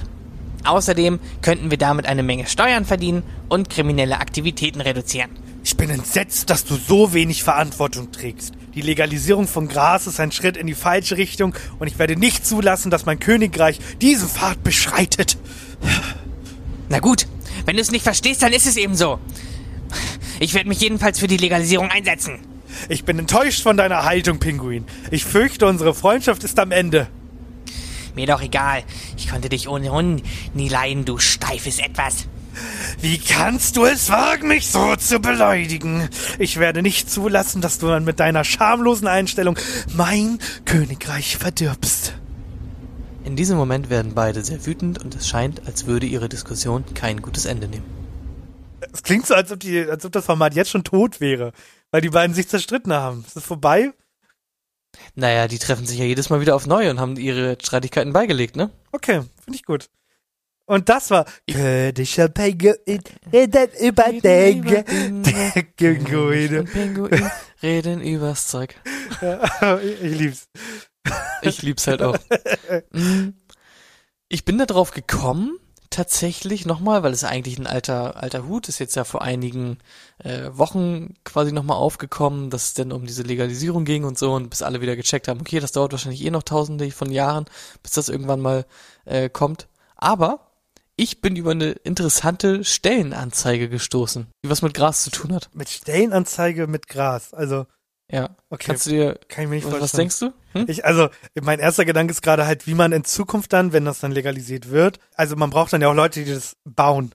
[0.63, 5.31] Außerdem könnten wir damit eine Menge Steuern verdienen und kriminelle Aktivitäten reduzieren.
[5.63, 8.53] Ich bin entsetzt, dass du so wenig Verantwortung trägst.
[8.75, 12.45] Die Legalisierung von Gras ist ein Schritt in die falsche Richtung und ich werde nicht
[12.45, 15.37] zulassen, dass mein Königreich diesen Pfad beschreitet.
[16.89, 17.27] Na gut,
[17.65, 19.19] wenn du es nicht verstehst, dann ist es eben so.
[20.39, 22.39] Ich werde mich jedenfalls für die Legalisierung einsetzen.
[22.89, 24.85] Ich bin enttäuscht von deiner Haltung, Pinguin.
[25.11, 27.07] Ich fürchte, unsere Freundschaft ist am Ende.
[28.15, 28.83] Mir doch egal.
[29.15, 30.21] Ich konnte dich ohnehin
[30.53, 32.27] nie leiden, du steifes Etwas.
[32.99, 36.07] Wie kannst du es wagen, mich so zu beleidigen?
[36.39, 39.57] Ich werde nicht zulassen, dass du dann mit deiner schamlosen Einstellung
[39.95, 42.13] mein Königreich verdirbst.
[43.23, 47.21] In diesem Moment werden beide sehr wütend und es scheint, als würde ihre Diskussion kein
[47.21, 47.85] gutes Ende nehmen.
[48.91, 51.53] Es klingt so, als ob, die, als ob das Format jetzt schon tot wäre,
[51.91, 53.23] weil die beiden sich zerstritten haben.
[53.25, 53.91] Ist das vorbei?
[55.15, 58.55] Naja, die treffen sich ja jedes Mal wieder auf neu und haben ihre Streitigkeiten beigelegt,
[58.55, 58.69] ne?
[58.91, 59.89] Okay, finde ich gut.
[60.65, 62.77] Und das war Ködischer Pinguin,
[63.31, 64.83] reden über Dinge.
[64.83, 66.63] Der Pinguine.
[66.63, 68.75] Pinguin reden übers Zeug.
[69.83, 70.47] Ich lieb's.
[71.41, 72.17] Ich lieb's halt auch.
[72.91, 73.29] Mm.
[74.29, 78.79] Ich bin da drauf gekommen, tatsächlich nochmal, weil es eigentlich ein alter, alter Hut ist
[78.79, 79.77] jetzt ja vor einigen
[80.23, 84.49] äh, Wochen quasi nochmal aufgekommen, dass es denn um diese Legalisierung ging und so und
[84.49, 87.45] bis alle wieder gecheckt haben, okay, das dauert wahrscheinlich eh noch tausende von Jahren,
[87.83, 88.65] bis das irgendwann mal
[89.05, 89.67] äh, kommt.
[89.95, 90.52] Aber
[90.95, 95.49] ich bin über eine interessante Stellenanzeige gestoßen, die was mit Gras zu tun hat.
[95.53, 97.33] Mit Stellenanzeige mit Gras.
[97.33, 97.65] Also,
[98.11, 98.35] Ja.
[98.49, 98.67] okay.
[98.67, 100.33] Kannst du dir, kann ich mir nicht was, was denkst du?
[100.53, 100.65] Hm?
[100.67, 101.09] Ich, also,
[101.41, 104.69] mein erster Gedanke ist gerade halt, wie man in Zukunft dann, wenn das dann legalisiert
[104.69, 107.11] wird, also man braucht dann ja auch Leute, die das bauen.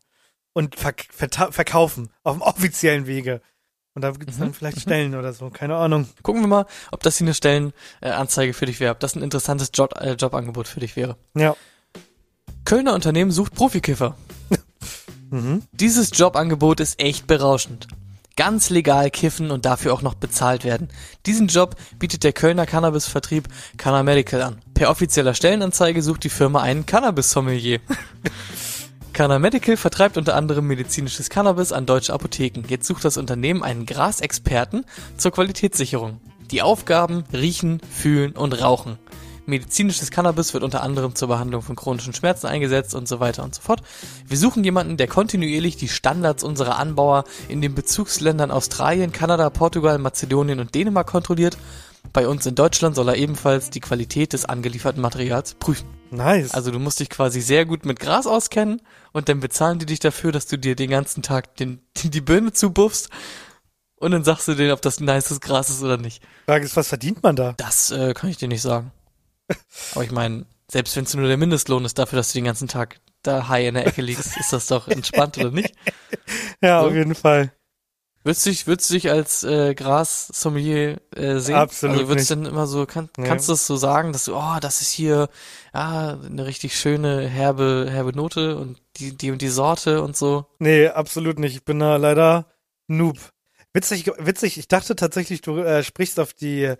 [0.54, 3.40] und verk verkaufen auf dem offiziellen Wege.
[3.94, 4.40] Und da gibt's Mhm.
[4.40, 6.08] dann vielleicht Stellen oder so, keine Ahnung.
[6.24, 9.70] Gucken wir mal, ob das hier eine Stellenanzeige für dich wäre, ob das ein interessantes
[9.72, 11.16] Job, äh, Jobangebot für dich wäre.
[11.36, 11.54] Ja.
[12.68, 14.14] Kölner Unternehmen sucht Profikiffer.
[15.72, 17.86] Dieses Jobangebot ist echt berauschend.
[18.36, 20.90] Ganz legal kiffen und dafür auch noch bezahlt werden.
[21.24, 24.58] Diesen Job bietet der Kölner Cannabisvertrieb Canna Medical an.
[24.74, 27.80] Per offizieller Stellenanzeige sucht die Firma einen Cannabis-Sommelier.
[29.14, 32.64] Canna Medical vertreibt unter anderem medizinisches Cannabis an deutsche Apotheken.
[32.68, 34.84] Jetzt sucht das Unternehmen einen Grasexperten
[35.16, 36.20] zur Qualitätssicherung.
[36.50, 38.98] Die Aufgaben riechen, fühlen und rauchen.
[39.48, 43.54] Medizinisches Cannabis wird unter anderem zur Behandlung von chronischen Schmerzen eingesetzt und so weiter und
[43.54, 43.82] so fort.
[44.26, 49.98] Wir suchen jemanden, der kontinuierlich die Standards unserer Anbauer in den Bezugsländern Australien, Kanada, Portugal,
[49.98, 51.56] Mazedonien und Dänemark kontrolliert.
[52.12, 55.88] Bei uns in Deutschland soll er ebenfalls die Qualität des angelieferten Materials prüfen.
[56.10, 56.52] Nice.
[56.52, 58.80] Also du musst dich quasi sehr gut mit Gras auskennen
[59.12, 62.52] und dann bezahlen die dich dafür, dass du dir den ganzen Tag den, die, Birne
[62.52, 63.10] zubuffst
[63.96, 66.22] und dann sagst du denen, ob das nices Gras ist oder nicht.
[66.46, 67.54] Frage ist, was verdient man da?
[67.56, 68.92] Das äh, kann ich dir nicht sagen.
[69.94, 72.68] Aber ich meine, selbst wenn es nur der Mindestlohn ist dafür, dass du den ganzen
[72.68, 75.74] Tag da high in der Ecke liegst, ist das doch entspannt oder nicht?
[76.60, 76.88] Ja, So.
[76.88, 77.52] auf jeden Fall.
[78.24, 81.54] Würdest du dich, würdest du dich als äh, Gras-Sommelier äh, sehen?
[81.54, 83.26] Absolut Also würdest du dann immer so, kann, Nee.
[83.26, 85.28] kannst du das so sagen, dass du, oh, das ist hier
[85.72, 90.46] ah, eine richtig schöne, herbe, herbe Note und die, die und die Sorte und so.
[90.58, 91.54] Nee, absolut nicht.
[91.54, 92.46] Ich bin da leider
[92.88, 93.18] Noob.
[93.72, 96.74] Witzig, witzig, ich dachte tatsächlich, du äh, sprichst auf die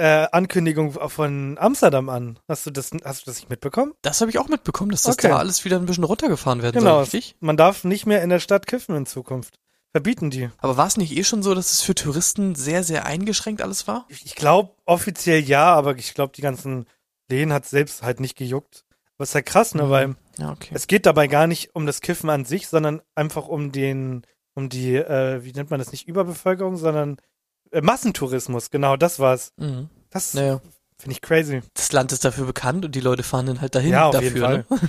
[0.00, 2.38] äh, Ankündigung von Amsterdam an.
[2.48, 3.92] Hast du das, hast du das nicht mitbekommen?
[4.02, 5.28] Das habe ich auch mitbekommen, dass das Okay.
[5.28, 6.94] da alles wieder ein bisschen runtergefahren werden Genau.
[6.94, 7.36] soll, richtig?
[7.40, 9.54] Man darf nicht mehr in der Stadt kiffen in Zukunft.
[9.92, 10.48] Verbieten die.
[10.58, 13.86] Aber war es nicht eh schon so, dass es für Touristen sehr, sehr eingeschränkt alles
[13.88, 14.06] war?
[14.08, 16.86] Ich, ich glaube offiziell ja, aber ich glaube, die ganzen
[17.28, 18.84] Läden hat selbst halt nicht gejuckt.
[19.18, 19.82] Was halt krass, ne?
[19.84, 19.90] Mhm.
[19.90, 20.70] Weil Ja, okay.
[20.72, 24.22] es geht dabei gar nicht um das Kiffen an sich, sondern einfach um den,
[24.54, 27.16] um die, äh, wie nennt man das nicht, Überbevölkerung, sondern
[27.72, 28.70] äh, Massentourismus.
[28.70, 29.52] Genau, das war's.
[29.56, 29.88] Mhm.
[30.10, 30.60] Das Naja.
[30.98, 31.60] finde ich crazy.
[31.74, 34.28] Das Land ist dafür bekannt und die Leute fahren dann halt dahin Ja, auf dafür.
[34.28, 34.64] jeden Fall.
[34.68, 34.78] Ne?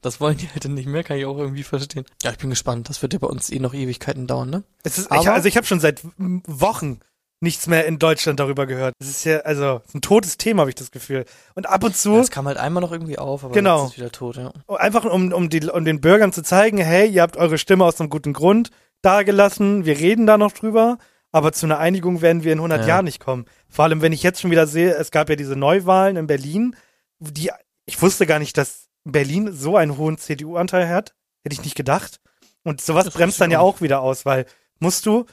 [0.00, 2.04] Das wollen die halt dann nicht mehr, kann ich auch irgendwie verstehen.
[2.22, 2.90] Ja, ich bin gespannt.
[2.90, 4.62] Das wird ja bei uns eh noch Ewigkeiten dauern, ne?
[4.82, 7.00] Es ist, ich, Aber- also ich habe schon seit Wochen
[7.40, 8.92] nichts mehr in Deutschland darüber gehört.
[9.00, 11.24] Es ist ja, also, ein totes Thema, habe ich das Gefühl.
[11.54, 13.78] Und ab und zu, Das kam halt einmal noch irgendwie auf, aber Genau.
[13.84, 14.52] jetzt ist es wieder tot, ja.
[14.76, 17.98] einfach um, um, die, um den Bürgern zu zeigen, hey, ihr habt eure Stimme aus
[17.98, 20.98] einem guten Grund dagelassen, wir reden da noch drüber,
[21.34, 22.86] aber zu einer Einigung werden wir in 100 Ja.
[22.86, 23.46] Jahren nicht kommen.
[23.68, 26.76] Vor allem, wenn ich jetzt schon wieder sehe, es gab ja diese Neuwahlen in Berlin,
[27.18, 27.50] die,
[27.86, 31.16] ich wusste gar nicht, dass Berlin so einen hohen CDU-Anteil hat.
[31.42, 32.20] Hätte ich nicht gedacht.
[32.62, 34.46] Und sowas Das bremst dann ja auch wieder aus, weil
[34.78, 35.26] musst du,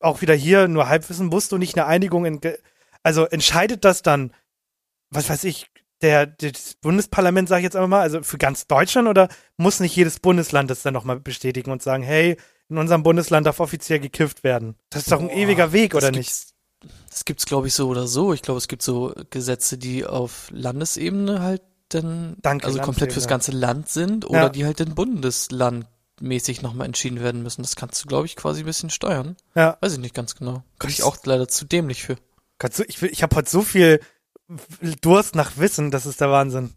[0.00, 2.40] auch wieder hier nur Halbwissen, musst du nicht eine Einigung in,
[3.04, 4.34] also entscheidet das dann,
[5.10, 5.70] was weiß ich,
[6.02, 9.96] der, das Bundesparlament, sage ich jetzt einfach mal, also für ganz Deutschland oder muss nicht
[9.96, 12.36] jedes Bundesland das dann nochmal bestätigen und sagen, hey,
[12.68, 14.76] in unserem Bundesland darf offiziell gekifft werden?
[14.90, 16.30] Das ist doch ein Boah, ewiger Weg, oder nicht?
[17.10, 18.32] Das gibt's, glaube ich, so oder so.
[18.32, 23.26] Ich glaube, es gibt so Gesetze, die auf Landesebene halt dann, Danke, also komplett fürs
[23.26, 24.48] ganze Land sind oder Ja.
[24.50, 27.62] die halt dann bundeslandmäßig nochmal entschieden werden müssen.
[27.62, 29.36] Das kannst du, glaube ich, quasi ein bisschen steuern.
[29.54, 29.76] Ja.
[29.80, 30.62] Weiß ich nicht ganz genau.
[30.78, 32.16] Bin ich auch leider zu dämlich für.
[32.58, 34.00] Gott, so, ich will- ich habe heute so viel
[35.00, 36.74] Durst nach Wissen, das ist der Wahnsinn.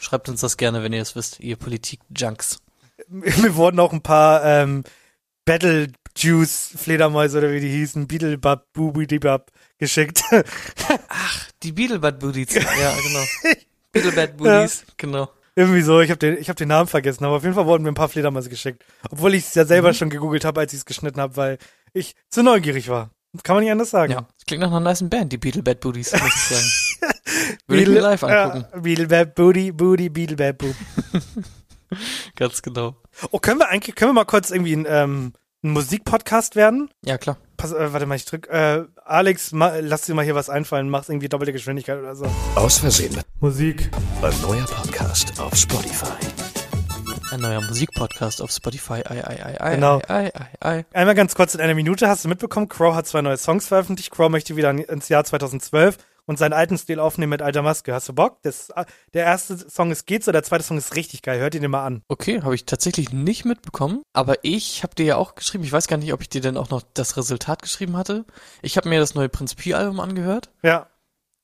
[0.00, 2.60] Schreibt uns das gerne, wenn ihr es wisst, ihr Politik-Junks.
[3.08, 4.84] Mir wurden auch ein paar ähm,
[5.44, 10.22] Battle Juice Fledermäuse oder wie die hießen, Beetlebub, Boobidibub geschickt.
[11.62, 12.54] Die Beetlebad Booties.
[12.54, 13.56] ja, genau.
[13.92, 15.30] Beetlebad Booties, genau.
[15.56, 17.84] Irgendwie so, ich habe den, ich hab den Namen vergessen, aber auf jeden Fall wurden
[17.84, 18.84] mir ein paar Fledermäuse geschickt.
[19.10, 21.58] Obwohl ich es ja selber schon gegoogelt habe, als ich es geschnitten habe, weil
[21.92, 23.10] ich zu neugierig war.
[23.42, 24.12] Kann man nicht anders sagen.
[24.12, 27.14] Ja, das klingt nach einer nice Band, die Beetlebad Booties, muss ich sagen.
[27.66, 28.66] Würde ich mir live angucken.
[28.72, 30.74] Ja, Beetlebub, Booty, Booty, Beetlebub, Boop.
[32.36, 32.96] Ganz genau.
[33.30, 36.90] Oh, können wir eigentlich, können wir mal kurz irgendwie ein, ähm, ein Musikpodcast werden?
[37.04, 37.38] Ja, klar.
[37.56, 38.48] Pass, äh, warte mal, ich drück.
[38.48, 42.26] Äh, Alex, ma, lass dir mal hier was einfallen, mach's irgendwie doppelte Geschwindigkeit oder so.
[42.54, 43.20] Aus Versehen.
[43.40, 43.90] Musik.
[44.22, 46.63] Ein neuer Podcast auf Spotify.
[47.34, 49.02] Ein neuer Musikpodcast auf Spotify.
[49.06, 50.00] Ei, ei, ei, ei, Genau.
[50.06, 50.86] ei, ei, ei, ei.
[50.92, 54.12] Einmal ganz kurz in einer Minute hast du mitbekommen, Crow hat zwei neue Songs veröffentlicht.
[54.12, 57.92] Crow möchte wieder ins Jahr 2012 und seinen alten Stil aufnehmen mit alter Maske.
[57.92, 58.38] Hast du Bock?
[58.42, 58.68] Das,
[59.14, 61.40] der erste Song ist Geht so, der zweite Song ist richtig geil.
[61.40, 62.02] Hört ihn dir mal an.
[62.06, 65.88] Okay, habe ich tatsächlich nicht mitbekommen, aber ich habe dir ja auch geschrieben, ich weiß
[65.88, 68.26] gar nicht, ob ich dir denn auch noch das Resultat geschrieben hatte.
[68.62, 70.86] Ich habe mir das neue Prinz Pi-Album angehört Ja.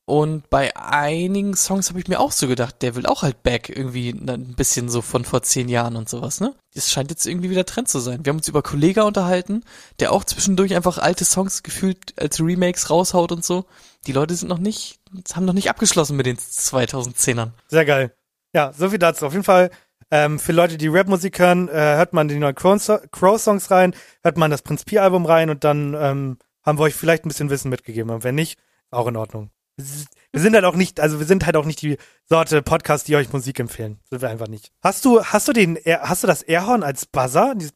[0.05, 3.69] Und bei einigen Songs habe ich mir auch so gedacht, der will auch halt back
[3.69, 6.53] irgendwie ein bisschen so von vor zehn Jahren und sowas, ne?
[6.73, 8.25] Das scheint jetzt irgendwie wieder Trend zu sein.
[8.25, 9.63] Wir haben uns über Kollega unterhalten,
[9.99, 13.65] der auch zwischendurch einfach alte Songs gefühlt als Remakes raushaut und so.
[14.07, 14.99] Die Leute sind noch nicht,
[15.33, 17.51] haben noch nicht abgeschlossen mit den 2010ern.
[17.67, 18.13] Sehr geil.
[18.53, 19.25] Ja, so viel dazu.
[19.25, 19.69] Auf jeden Fall
[20.13, 24.35] Ähm, für Leute, die Rap-Musik hören, äh, hört man die neuen Crow- Crow-Songs rein, hört
[24.37, 27.69] man das Prinz Pi-Album rein und dann ähm, haben wir euch vielleicht ein bisschen Wissen
[27.69, 28.11] mitgegeben.
[28.11, 29.51] Und wenn nicht, auch in Ordnung.
[29.77, 33.15] Wir sind halt auch nicht, also wir sind halt auch nicht die Sorte Podcast, die
[33.15, 33.99] euch Musik empfehlen.
[34.09, 34.71] Sind wir einfach nicht.
[34.81, 37.53] Hast du, hast du den, hast du das Airhorn als Buzzer?
[37.55, 37.73] Dieses.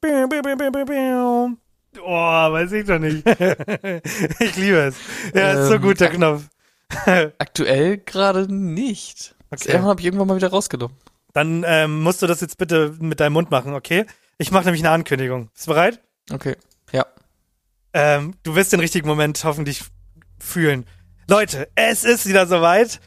[2.02, 3.26] Oh, weiß ich doch nicht.
[4.40, 4.96] ich liebe es.
[5.34, 6.44] Ja, ist so Ähm, gut, der Knopf.
[7.38, 9.36] Aktuell gerade nicht.
[9.50, 9.72] Das Okay.
[9.72, 10.98] Airhorn habe ich irgendwann mal wieder rausgenommen.
[11.34, 14.06] Dann ähm, musst du das jetzt bitte mit deinem Mund machen, okay?
[14.38, 15.50] Ich mache nämlich eine Ankündigung.
[15.54, 16.02] Bist du bereit?
[16.32, 16.56] Okay.
[16.92, 17.06] Ja.
[17.94, 19.84] Ähm, du wirst den richtigen Moment hoffentlich
[20.40, 20.86] fühlen.
[21.28, 23.00] Leute, es ist wieder soweit.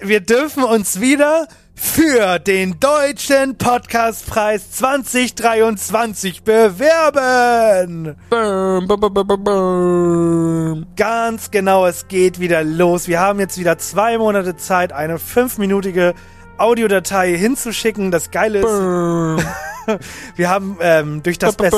[0.00, 8.14] Wir dürfen uns wieder für den Deutschen Podcastpreis 2023 bewerben.
[8.30, 10.86] Bam, bam, bam.
[10.94, 13.08] Ganz genau, es geht wieder los.
[13.08, 16.14] Wir haben jetzt wieder zwei Monate Zeit, eine fünfminütige
[16.58, 18.12] Audiodatei hinzuschicken.
[18.12, 18.66] Das Geile ist,
[20.36, 21.74] wir haben ähm, durch das Best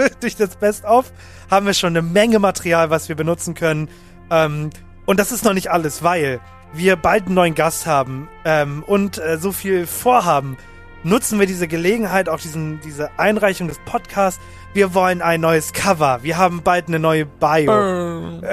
[0.20, 1.12] durch das Best-of
[1.50, 3.88] haben wir schon eine Menge Material, was wir benutzen können.
[4.30, 4.70] Ähm,
[5.06, 6.40] und das ist noch nicht alles, weil
[6.72, 10.56] wir bald einen neuen Gast haben ähm, und äh, so viel vorhaben.
[11.02, 14.40] Nutzen wir diese Gelegenheit, auch diesen, diese Einreichung des Podcasts.
[14.74, 16.20] Wir wollen ein neues Cover.
[16.22, 18.42] Wir haben bald eine neue Bio.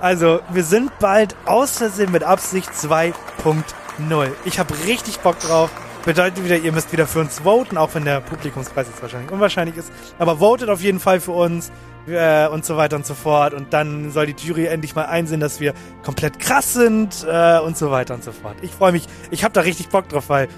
[0.00, 4.28] Also, wir sind bald aus Versehen mit Absicht 2.0.
[4.44, 5.70] Ich habe richtig Bock drauf.
[6.04, 9.76] Bedeutet wieder, ihr müsst wieder für uns voten, auch wenn der Publikumspreis jetzt wahrscheinlich unwahrscheinlich
[9.76, 9.92] ist.
[10.18, 11.70] Aber votet auf jeden Fall für uns
[12.10, 13.54] äh, und so weiter und so fort.
[13.54, 17.76] Und dann soll die Jury endlich mal einsehen, dass wir komplett krass sind äh, und
[17.76, 18.56] so weiter und so fort.
[18.62, 19.06] Ich freue mich.
[19.30, 20.48] Ich habe da richtig Bock drauf, weil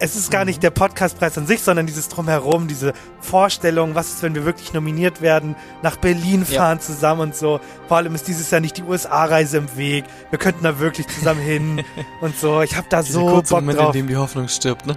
[0.00, 4.22] es ist gar nicht der Podcastpreis an sich, sondern dieses Drumherum, diese Vorstellung, was ist,
[4.24, 6.58] wenn wir wirklich nominiert werden, nach Berlin Ja.
[6.62, 7.60] fahren zusammen und so.
[7.86, 10.04] Vor allem ist dieses Jahr nicht die USA-Reise im Weg.
[10.30, 11.84] Wir könnten da wirklich zusammen hin
[12.20, 12.60] und so.
[12.62, 13.94] Ich habe da Dieser so Bock Moment, drauf.
[13.94, 14.96] in dem die Hoffnung stirbt, ne?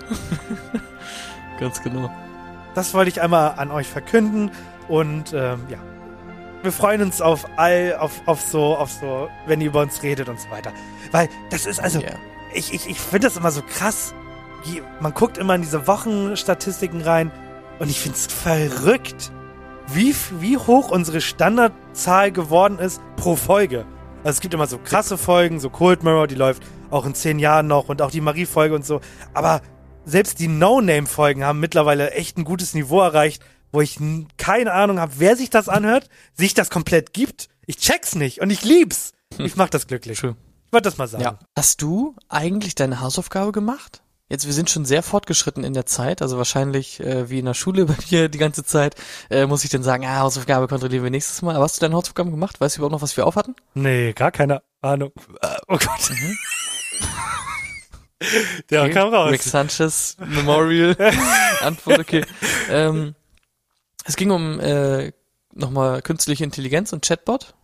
[1.60, 2.12] Ganz genau.
[2.76, 4.52] Das wollte ich einmal an euch verkünden
[4.90, 5.78] und ähm, ja.
[6.64, 10.28] Wir freuen uns auf all, auf, auf so, auf so, wenn ihr über uns redet
[10.28, 10.72] und so weiter.
[11.12, 12.10] Weil das ist also, Ja.
[12.54, 14.14] ich, ich, ich finde das immer so krass.
[15.00, 17.32] Man guckt immer in diese Wochenstatistiken rein
[17.80, 19.32] und ich finde es verrückt,
[19.88, 23.86] wie, wie hoch unsere Standardzahl geworden ist pro Folge.
[24.24, 27.40] Also es gibt immer so krasse Folgen, so Cold Mirror, die läuft auch in zehn
[27.40, 29.00] Jahren noch und auch die Marie-Folge und so.
[29.34, 29.62] Aber
[30.06, 33.97] selbst die No-Name-Folgen haben mittlerweile echt ein gutes Niveau erreicht, wo ich
[34.38, 37.49] keine Ahnung habe, wer sich das anhört, sich das komplett gibt.
[37.65, 39.13] Ich check's nicht und ich lieb's.
[39.38, 40.18] Ich mach das glücklich.
[40.20, 40.36] Schön.
[40.68, 41.24] Ich wollte das mal sagen.
[41.24, 41.39] Ja.
[41.55, 44.01] Hast du eigentlich deine Hausaufgabe gemacht?
[44.30, 47.53] Jetzt, wir sind schon sehr fortgeschritten in der Zeit, also wahrscheinlich äh, wie in der
[47.53, 48.95] Schule bei mir die ganze Zeit,
[49.30, 51.55] äh, muss ich dann sagen, ah, Hausaufgabe kontrollieren wir nächstes Mal.
[51.55, 52.59] Aber hast du deine Hausaufgaben gemacht?
[52.59, 53.55] Weißt du überhaupt noch, was wir aufhatten?
[53.74, 55.11] Nee, gar keine Ahnung.
[55.41, 56.11] Äh, Oh Gott.
[58.72, 58.93] Der Okay.
[58.93, 59.32] kam raus.
[59.32, 60.95] Rick Sanchez Memorial.
[61.61, 62.26] Antwort, okay.
[62.70, 63.13] Ähm,
[64.08, 65.12] es ging um äh,
[65.53, 67.55] nochmal künstliche Intelligenz und Chatbot.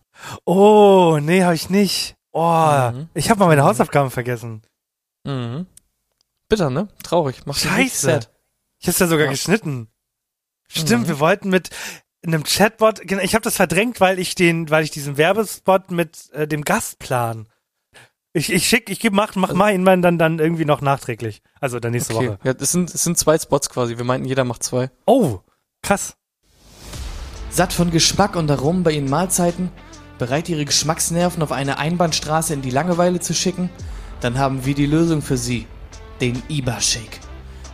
[0.44, 2.16] Oh, nee, habe ich nicht.
[2.32, 3.08] Oh, Mhm.
[3.14, 4.62] ich habe mal meine Hausaufgaben vergessen.
[5.24, 5.66] Mhm.
[6.48, 6.88] Bitter, ne?
[7.02, 7.46] Traurig.
[7.46, 8.20] Macht Scheiße.
[8.80, 9.30] Ich hab's ja sogar Ja.
[9.30, 9.88] geschnitten.
[10.68, 11.08] Stimmt, Mhm.
[11.08, 11.70] wir wollten mit
[12.26, 16.30] einem Chatbot, genau, ich habe das verdrängt, weil ich den, weil ich diesen Werbespot mit
[16.32, 17.48] äh, dem Gastplan.
[18.32, 21.42] Ich, ich schick, ich geb, mach, mach mal ihn dann, dann irgendwie noch nachträglich.
[21.60, 22.28] Also dann nächste Okay.
[22.30, 22.38] Woche.
[22.42, 23.96] Ja, das sind, das sind zwei Spots quasi.
[23.96, 24.90] Wir meinten, jeder macht zwei.
[25.06, 25.38] Oh,
[25.82, 26.16] krass.
[27.54, 29.70] Satt von Geschmack und Aromen bei ihren Mahlzeiten,
[30.18, 33.70] bereit ihre Geschmacksnerven auf eine Einbahnstraße in die Langeweile zu schicken,
[34.20, 35.68] dann haben wir die Lösung für sie,
[36.20, 37.20] den IBA Shake.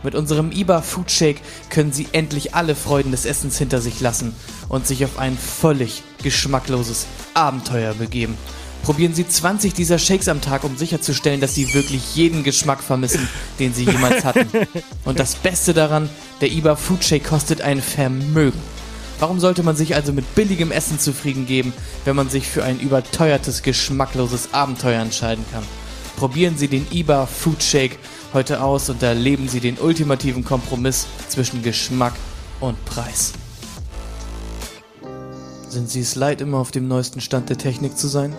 [0.03, 4.35] Mit unserem IBA Food Shake können Sie endlich alle Freuden des Essens hinter sich lassen
[4.69, 8.37] und sich auf ein völlig geschmackloses Abenteuer begeben.
[8.83, 13.27] Probieren Sie 20 dieser Shakes am Tag, um sicherzustellen, dass Sie wirklich jeden Geschmack vermissen,
[13.57, 14.47] den Sie jemals hatten.
[15.05, 16.07] Und das Beste daran,
[16.39, 18.61] der IBA Food Shake kostet ein Vermögen.
[19.21, 21.73] Warum sollte man sich also mit billigem Essen zufrieden geben,
[22.05, 25.63] wenn man sich für ein überteuertes, geschmackloses Abenteuer entscheiden kann?
[26.15, 27.99] Probieren Sie den IBA Food Shake
[28.33, 32.13] heute aus und erleben Sie den ultimativen Kompromiss zwischen Geschmack
[32.61, 33.33] und Preis.
[35.69, 38.35] Sind Sie es leid, immer auf dem neuesten Stand der Technik zu sein?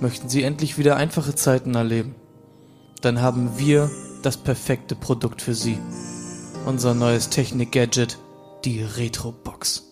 [0.00, 2.16] Möchten Sie endlich wieder einfache Zeiten erleben?
[3.00, 3.92] Dann haben wir
[4.22, 5.78] das perfekte Produkt für Sie.
[6.66, 8.18] Unser neues Technik-Gadget,
[8.64, 9.82] die Retrobox.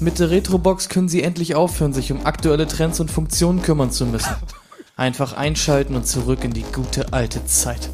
[0.00, 4.04] Mit der Retrobox können Sie endlich aufhören, sich um aktuelle Trends und Funktionen kümmern zu
[4.06, 4.34] müssen.
[4.96, 7.90] Einfach einschalten und zurück in die gute alte Zeit.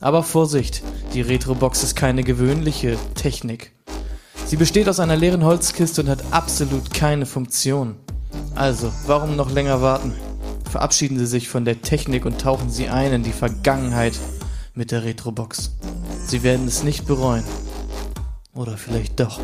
[0.00, 0.82] Aber Vorsicht,
[1.14, 3.72] die Retrobox ist keine gewöhnliche Technik.
[4.44, 7.96] Sie besteht aus einer leeren Holzkiste und hat absolut keine Funktion.
[8.54, 10.14] Also, warum noch länger warten?
[10.70, 14.14] Verabschieden Sie sich von der Technik und tauchen Sie ein in die Vergangenheit
[14.74, 15.72] mit der Retrobox.
[16.26, 17.44] Sie werden es nicht bereuen.
[18.56, 19.40] Oder vielleicht doch.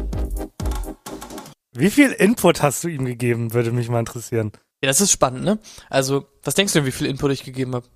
[1.72, 4.52] Wie viel Input hast du ihm gegeben, würde mich mal interessieren.
[4.82, 5.58] Ja, das ist spannend, ne?
[5.90, 7.86] Also, was denkst du denn, wie viel Input ich gegeben habe?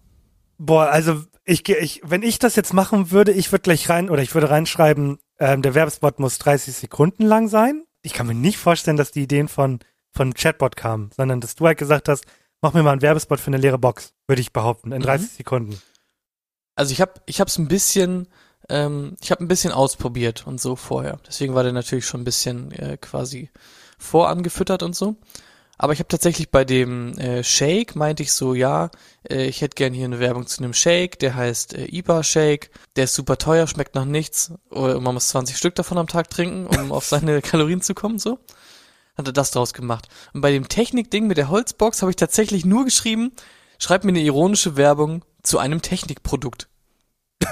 [0.59, 4.23] Boah, also ich, ich, wenn ich das jetzt machen würde, ich würde gleich rein oder
[4.23, 7.85] ich würde reinschreiben, ähm, der Werbespot muss 30 Sekunden lang sein.
[8.03, 9.81] Ich kann mir nicht vorstellen, dass die Ideen von
[10.17, 12.25] von Chatbot kamen, sondern dass du halt gesagt hast,
[12.63, 15.79] mach mir mal einen Werbespot für eine leere Box, würde ich behaupten, in 30 Sekunden.
[16.75, 18.29] Also ich habe ich hab's ein bisschen
[18.69, 21.19] ähm, ich habe ein bisschen ausprobiert und so vorher.
[21.27, 23.51] Deswegen war der natürlich schon ein bisschen äh, quasi
[23.99, 25.17] vorangefüttert und so.
[25.79, 28.91] Aber ich habe tatsächlich bei dem äh, Shake meinte ich so, ja,
[29.29, 32.71] äh, ich hätte gern hier eine Werbung zu einem Shake, der heißt äh, Iba Shake,
[32.97, 36.31] der ist super teuer, schmeckt nach nichts, oder man muss 20 Stück davon am Tag
[36.31, 38.39] trinken, um auf seine Kalorien zu kommen, so.
[39.19, 40.09] Hat er das draus gemacht.
[40.33, 43.33] Und bei dem Technik-Ding mit der Holzbox habe ich tatsächlich nur geschrieben,
[43.79, 46.69] schreib mir eine ironische Werbung zu einem Technikprodukt.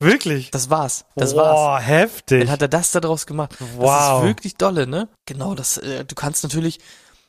[0.00, 0.50] Wirklich?
[0.50, 1.04] Das war's.
[1.16, 1.86] Das Boah, war's.
[1.86, 2.40] heftig.
[2.40, 3.56] Dann hat er das da draus gemacht.
[3.58, 4.22] Das Wow.
[4.22, 5.08] ist wirklich dolle, ne?
[5.26, 6.78] Genau, das, äh, du kannst natürlich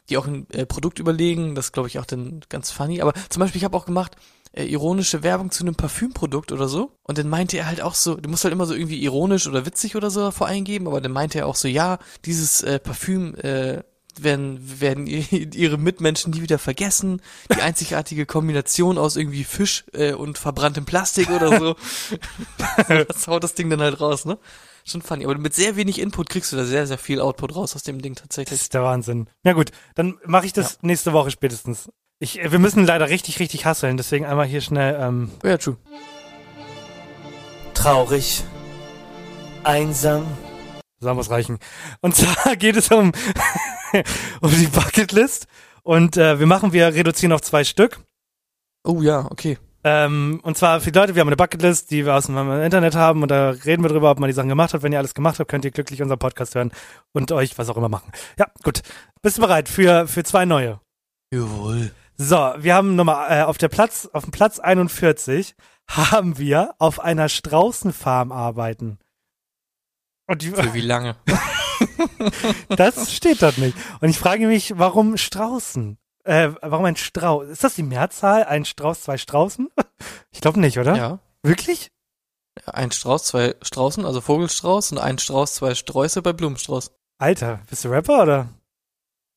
[0.10, 3.02] dir auch ein äh, Produkt überlegen, das glaube ich auch dann ganz funny.
[3.02, 4.16] Aber zum Beispiel, ich habe auch gemacht,
[4.54, 6.92] äh, ironische Werbung zu einem Parfümprodukt oder so.
[7.04, 9.66] Und dann meinte er halt auch so, du musst halt immer so irgendwie ironisch oder
[9.66, 13.36] witzig oder so davor eingeben, aber dann meinte er auch so, ja, dieses äh, Parfüm,
[13.36, 13.84] äh,
[14.24, 15.08] werden, werden
[15.54, 17.22] ihre Mitmenschen nie wieder vergessen.
[17.54, 21.76] Die einzigartige Kombination aus irgendwie Fisch äh, und verbranntem Plastik oder so.
[23.08, 24.38] das haut das Ding dann halt raus, ne?
[24.86, 25.26] Schon funny.
[25.26, 28.02] Aber mit sehr wenig Input kriegst du da sehr, sehr viel Output raus aus dem
[28.02, 28.62] Ding Das tatsächlich.
[28.62, 29.30] ist der Wahnsinn.
[29.44, 31.90] Na gut, dann mache ich das nächste Woche spätestens.
[32.20, 35.78] Ich, wir müssen leider richtig, richtig hasseln, deswegen einmal hier schnell ähm, Oh ja, true.
[37.74, 38.44] traurig,
[39.64, 40.26] einsam.
[41.00, 41.60] So muss reichen.
[42.02, 43.12] Und zwar geht es um,
[44.42, 45.48] um die Bucketlist.
[45.84, 48.00] Und äh, wir machen, wir reduzieren auf zwei Stück.
[48.84, 49.58] Oh ja, okay.
[49.84, 52.96] Ähm, und zwar für die Leute, wir haben eine Bucketlist, die wir aus dem Internet
[52.96, 54.84] haben und da reden wir drüber, ob man die Sachen gemacht hat.
[54.84, 56.72] Wenn ihr alles gemacht habt, könnt ihr glücklich unseren Podcast hören
[57.14, 58.12] und euch was auch immer machen.
[58.38, 58.82] Ja, gut.
[59.22, 60.82] Bist du bereit für, für zwei neue?
[61.32, 61.92] Jawohl.
[62.18, 65.56] So, wir haben Nummer äh, auf der Platz, auf dem Platz 41
[65.90, 69.00] haben wir auf einer Straußenfarm arbeiten.
[70.28, 71.16] Und die, Für wie lange?
[72.70, 73.78] das steht dort nicht.
[74.02, 75.98] Und ich frage mich, warum Straußen?
[76.24, 77.48] Äh, warum ein Strauß?
[77.48, 78.44] Ist das die Mehrzahl?
[78.44, 79.70] Ein Strauß, zwei Straußen?
[80.32, 80.96] Ich glaube nicht, oder?
[80.96, 81.20] Ja.
[81.42, 81.92] Wirklich?
[82.68, 86.92] Ein Strauß, zwei Straußen, also Vogelstrauß und ein Strauß, zwei Sträuße bei Blumenstrauß.
[87.18, 88.50] Alter, bist du Rapper oder?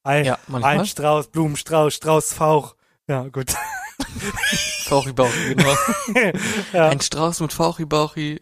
[0.02, 2.76] Ein, Ja, ein Strauß, Blumenstrauß, Straußfauch.
[3.08, 3.54] Ja, gut.
[4.84, 5.74] Fauchi Bauchi, genau.
[6.72, 8.38] ja, Ein Strauß mit Fauchi Bauchi.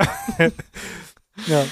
[1.46, 1.64] ja.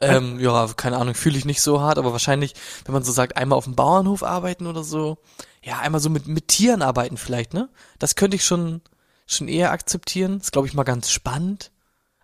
[0.00, 3.36] Ähm, ja, keine Ahnung, fühle ich nicht so hart, aber wahrscheinlich, wenn man so sagt,
[3.36, 5.18] einmal auf dem Bauernhof arbeiten oder so,
[5.62, 7.70] ja, einmal so mit, mit Tieren arbeiten vielleicht, ne?
[7.98, 8.82] Das könnte ich schon,
[9.26, 10.38] schon eher akzeptieren.
[10.38, 11.70] ist, glaube ich, mal ganz spannend.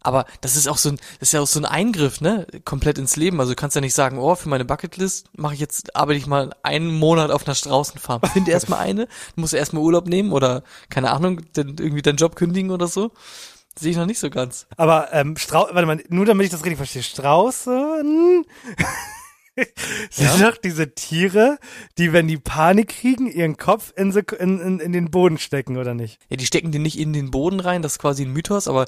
[0.03, 2.47] Aber das ist auch so ein, das ist ja auch so ein Eingriff, ne?
[2.65, 3.41] Komplett ins Leben.
[3.41, 6.27] Also du kannst ja nicht sagen, oh, für meine Bucketlist mache ich jetzt, arbeite ich
[6.27, 8.21] mal einen Monat auf einer Straußenfarm.
[8.33, 12.71] Find erstmal eine, musst erstmal Urlaub nehmen oder, keine Ahnung, den, irgendwie deinen Job kündigen
[12.71, 13.13] oder so.
[13.79, 14.67] Sehe ich noch nicht so ganz.
[14.77, 18.45] Aber ähm, Strau warte mal, nur damit ich das richtig verstehe, Straußen
[20.11, 20.51] sind Ja?
[20.51, 21.59] doch diese Tiere,
[21.99, 26.21] die, wenn die Panik kriegen, ihren Kopf in, in, in, den Boden stecken, oder nicht?
[26.29, 28.87] Ja, die stecken den nicht in den Boden rein, das ist quasi ein Mythos, aber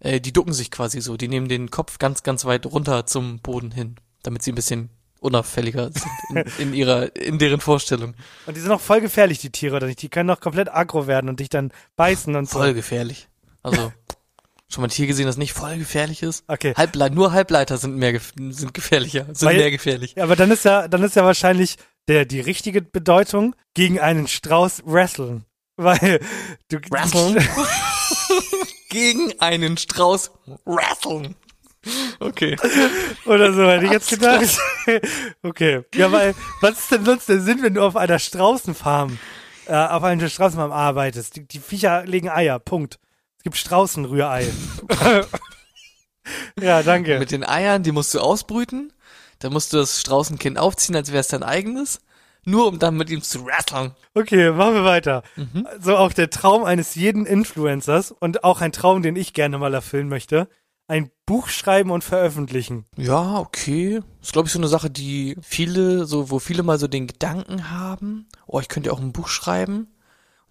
[0.00, 1.16] äh, die ducken sich quasi so.
[1.16, 4.90] Die nehmen den Kopf ganz, ganz weit runter zum Boden hin, damit sie ein bisschen
[5.20, 8.14] unauffälliger sind in, in ihrer, in deren Vorstellung.
[8.46, 10.02] Und die sind auch voll gefährlich, die Tiere, oder nicht?
[10.02, 12.58] Die können doch komplett aggro werden und dich dann beißen und so.
[12.58, 13.28] Voll gefährlich.
[13.62, 13.92] Also,
[14.74, 16.44] schon mal ein Tier gesehen, das nicht voll gefährlich ist?
[16.48, 16.74] Okay.
[16.76, 20.20] Halbleit, nur Halbleiter sind mehr gef sind gefährlicher, sind Weil- mehr gefährlich.
[20.20, 21.76] Aber dann ist ja, dann ist ja wahrscheinlich
[22.08, 25.44] der, die richtige Bedeutung gegen einen Strauß wrestlen.
[25.76, 26.20] Weil
[26.68, 27.36] du Wrestlen?
[28.90, 30.30] Gegen einen Strauß
[30.64, 31.34] wrestlen.
[32.20, 32.56] Okay.
[33.26, 34.56] Oder so, hätte ich jetzt gedacht.
[35.42, 35.82] okay.
[35.94, 39.18] Ja, weil, was ist denn sonst der Sinn, wenn du auf einer Straußenfarm,
[39.66, 41.36] äh, auf einer Straußenfarm arbeitest?
[41.36, 42.98] Die, die Viecher legen Eier, Punkt.
[43.44, 44.48] Gibt Straußenrührei.
[46.60, 47.18] ja, danke.
[47.18, 48.90] Mit den Eiern, die musst du ausbrüten.
[49.38, 52.00] Dann musst du das Straußenkind aufziehen, als wäre es dein eigenes.
[52.46, 53.92] Nur um dann mit ihm zu wresteln.
[54.14, 55.22] Okay, machen wir weiter.
[55.80, 59.74] So auch der Traum eines jeden Influencers und auch ein Traum, den ich gerne mal
[59.74, 60.48] erfüllen möchte.
[60.86, 62.86] Ein Buch schreiben und veröffentlichen.
[62.96, 64.00] Ja, okay.
[64.22, 67.70] ist, glaube ich, so eine Sache, die viele, so, wo viele mal so den Gedanken
[67.70, 69.88] haben, oh, ich könnte ja auch ein Buch schreiben.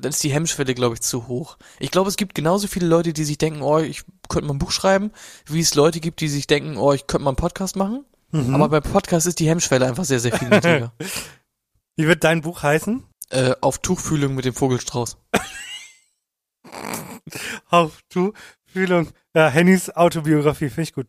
[0.03, 1.57] Dann ist die Hemmschwelle, glaube ich, zu hoch.
[1.79, 4.59] Ich glaube, es gibt genauso viele Leute, die sich denken, oh, ich könnte mal ein
[4.59, 5.11] Buch schreiben,
[5.47, 8.05] wie es Leute gibt, die sich denken, oh, ich könnte mal einen Podcast machen.
[8.31, 10.91] Aber beim Podcast ist die Hemmschwelle einfach sehr, sehr viel niedriger.
[11.95, 13.03] Wie wird dein Buch heißen?
[13.33, 15.17] äh, auf Tuchfühlung mit dem Vogelstrauß.
[17.69, 18.33] Auf du
[18.65, 19.09] Fühlung.
[19.35, 21.07] Ja, Hennys Autobiografie, finde ich gut.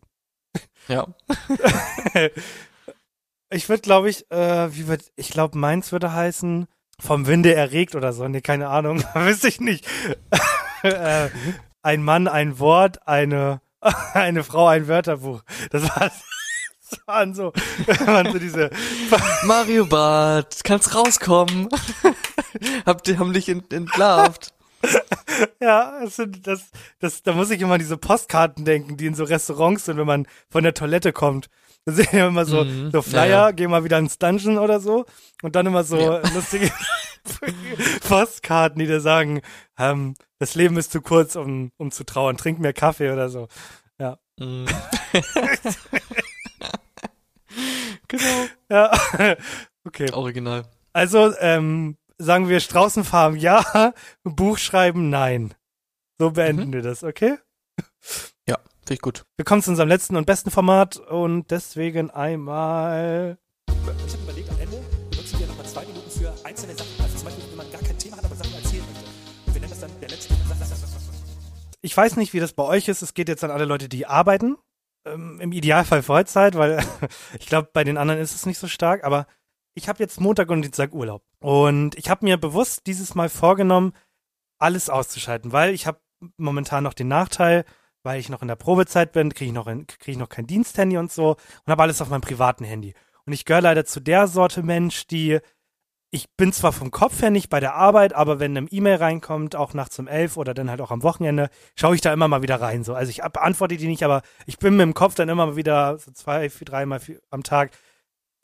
[0.89, 1.07] Ja.
[3.51, 6.67] Ich würde, glaube ich, äh, wie wird, ich glaube, meins würde heißen,
[7.01, 8.27] vom Winde erregt oder so.
[8.29, 9.03] Nee, keine Ahnung.
[9.15, 9.87] Wüsste ich nicht.
[10.83, 11.29] äh,
[11.83, 13.61] ein Mann, ein Wort, eine,
[14.15, 15.43] eine Frau, ein Wörterbuch.
[15.71, 16.11] Das war,
[16.91, 17.53] das waren so,
[18.07, 18.71] waren so diese,
[19.45, 21.69] Mario Bart, kannst rauskommen.
[22.87, 24.55] Habt ihr, haben dich ent entlarvt.
[25.61, 26.71] ja, das das,
[27.01, 30.07] das, da muss ich immer an diese Postkarten denken, die in so Restaurants sind, wenn
[30.07, 31.49] man von der Toilette kommt.
[31.87, 32.91] Da sehen wir immer so, Mhm.
[32.93, 33.51] so Flyer, Ja, ja.
[33.51, 35.05] geh mal wieder ins Dungeon oder so.
[35.43, 36.23] Und dann immer so Ja.
[36.35, 36.71] lustige
[38.09, 39.43] Postkarten, die dir sagen,
[39.79, 42.37] ähm, das Leben ist zu kurz, um, um zu trauern.
[42.37, 43.49] Trink mehr Kaffee oder so.
[44.37, 44.67] Mhm.
[48.09, 48.47] genau.
[48.69, 48.91] Ja.
[49.87, 50.11] okay.
[50.13, 50.65] Original.
[50.93, 53.93] Also, ähm, sagen wir Straußenfarben ja,
[54.25, 55.55] Buch schreiben nein.
[56.19, 56.73] So beenden Mhm.
[56.73, 57.37] wir das, okay?
[58.87, 59.25] Finde ich gut.
[59.39, 63.39] Wir kommen zu unserem letzten und besten Format und deswegen einmal.
[63.67, 64.77] Ich habe überlegt, am Ende
[65.11, 66.91] benutzen wir nochmal zwei Minuten für einzelne Sachen.
[67.03, 69.11] Also zum Beispiel, wenn man gar kein Thema hat, aber Sachen erzählen möchte.
[69.47, 70.35] Und wir nennen das dann der letzte.
[71.81, 73.01] Ich weiß nicht, wie das bei euch ist.
[73.01, 74.59] Es geht jetzt an alle Leute, die arbeiten.
[75.07, 76.85] Ähm, Im Idealfall Vollzeit, weil
[77.39, 79.05] ich glaube, bei den anderen ist es nicht so stark.
[79.05, 79.27] Aber
[79.75, 81.23] ich habe jetzt Montag und Dienstag Urlaub.
[81.41, 83.95] Und ich habe mir bewusst dieses Mal vorgenommen,
[84.59, 86.01] alles auszuschalten, weil ich habe
[86.37, 87.65] momentan noch den Nachteil,
[88.05, 90.47] weil ich noch in der Probezeit bin, kriege ich noch ein- kriege ich noch kein
[90.47, 92.95] Diensthandy und so und habe alles auf meinem privaten Handy.
[93.27, 95.41] Und ich gehöre leider zu der Sorte Mensch, die
[96.11, 99.57] ich bin zwar vom Kopf her nicht bei der Arbeit, aber wenn eine E-Mail reinkommt,
[99.57, 102.41] auch nachts um elf oder dann halt auch am Wochenende, schaue ich da immer mal
[102.41, 102.85] wieder rein.
[102.85, 102.95] So.
[102.95, 105.99] Also ich beantworte die nicht, aber ich bin mit dem Kopf dann immer mal wieder
[105.99, 107.01] so zwei, vier, dreimal
[107.31, 107.73] am Tag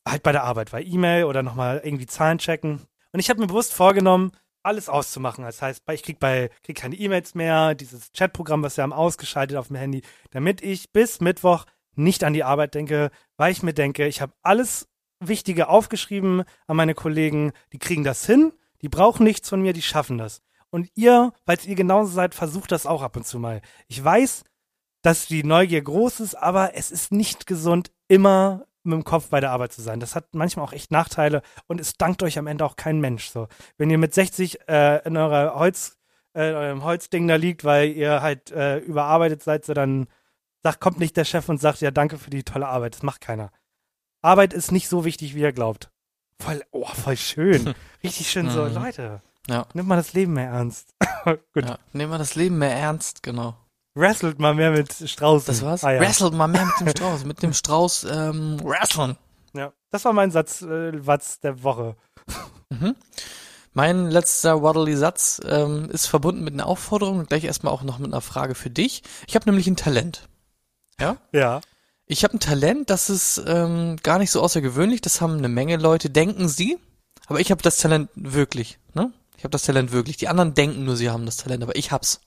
[0.04, 2.80] halt bei der Arbeit, bei E-Mail oder nochmal irgendwie Zahlen checken.
[3.12, 4.32] Und ich habe mir bewusst vorgenommen,
[4.62, 5.44] alles auszumachen.
[5.44, 9.56] Das heißt, ich krieg bei krieg keine E-Mails mehr, dieses Chatprogramm, was wir haben, ausgeschaltet
[9.56, 13.74] auf dem Handy, damit ich bis Mittwoch nicht an die Arbeit denke, weil ich mir
[13.74, 14.88] denke, ich habe alles
[15.20, 19.82] Wichtige aufgeschrieben an meine Kollegen, die kriegen das hin, die brauchen nichts von mir, die
[19.82, 20.40] schaffen das.
[20.70, 23.60] Und ihr, falls ihr genauso seid, versucht das auch ab und zu mal.
[23.88, 24.44] Ich weiß,
[25.02, 29.40] dass die Neugier groß ist, aber es ist nicht gesund, immer mit dem Kopf bei
[29.40, 30.00] der Arbeit zu sein.
[30.00, 33.28] Das hat manchmal auch echt Nachteile und es dankt euch am Ende auch kein Mensch.
[33.30, 35.98] So, wenn ihr mit 60 äh, in eurer Holz,
[36.34, 40.06] äh, in eurem Holzding da liegt, weil ihr halt äh, überarbeitet seid, so dann
[40.62, 42.94] sagt, kommt nicht der Chef und sagt, ja, danke für die tolle Arbeit.
[42.94, 43.50] Das macht keiner.
[44.22, 45.90] Arbeit ist nicht so wichtig, wie ihr glaubt.
[46.38, 47.74] Voll, oh, voll schön.
[48.02, 48.74] Richtig schön so, Mhm.
[48.74, 49.22] Leute.
[49.48, 49.66] Ja.
[49.74, 50.94] Nimmt mal das Leben mehr ernst.
[51.54, 51.64] Gut.
[51.68, 51.78] Ja.
[51.92, 53.56] Nehmen wir das Leben mehr ernst, genau.
[54.00, 55.46] Wrestelt mal mehr mit Straußen.
[55.46, 55.84] Das war's?
[55.84, 56.00] Ah, ja.
[56.00, 57.24] Wrestelt mal mehr mit dem Strauß.
[57.24, 59.16] Mit dem Strauß ähm, wrestlen.
[59.52, 59.72] Ja.
[59.90, 61.96] Das war mein Satz, äh, Watz der Woche.
[62.70, 62.96] Mhm.
[63.72, 68.12] Mein letzter Waddly-Satz ähm, ist verbunden mit einer Aufforderung und gleich erstmal auch noch mit
[68.12, 69.02] einer Frage für dich.
[69.28, 70.28] Ich habe nämlich ein Talent.
[70.98, 71.18] Ja?
[71.32, 71.60] Ja.
[72.06, 75.00] Ich habe ein Talent, das ist ähm, gar nicht so außergewöhnlich.
[75.02, 76.78] Das haben eine Menge Leute, denken sie.
[77.26, 78.78] Aber ich habe das Talent wirklich.
[78.94, 79.12] Ne?
[79.36, 80.16] Ich habe das Talent wirklich.
[80.16, 82.20] Die anderen denken nur, sie haben das Talent, aber ich hab's.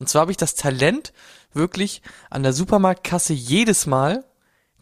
[0.00, 1.12] Und zwar habe ich das Talent,
[1.52, 4.24] wirklich an der Supermarktkasse jedes Mal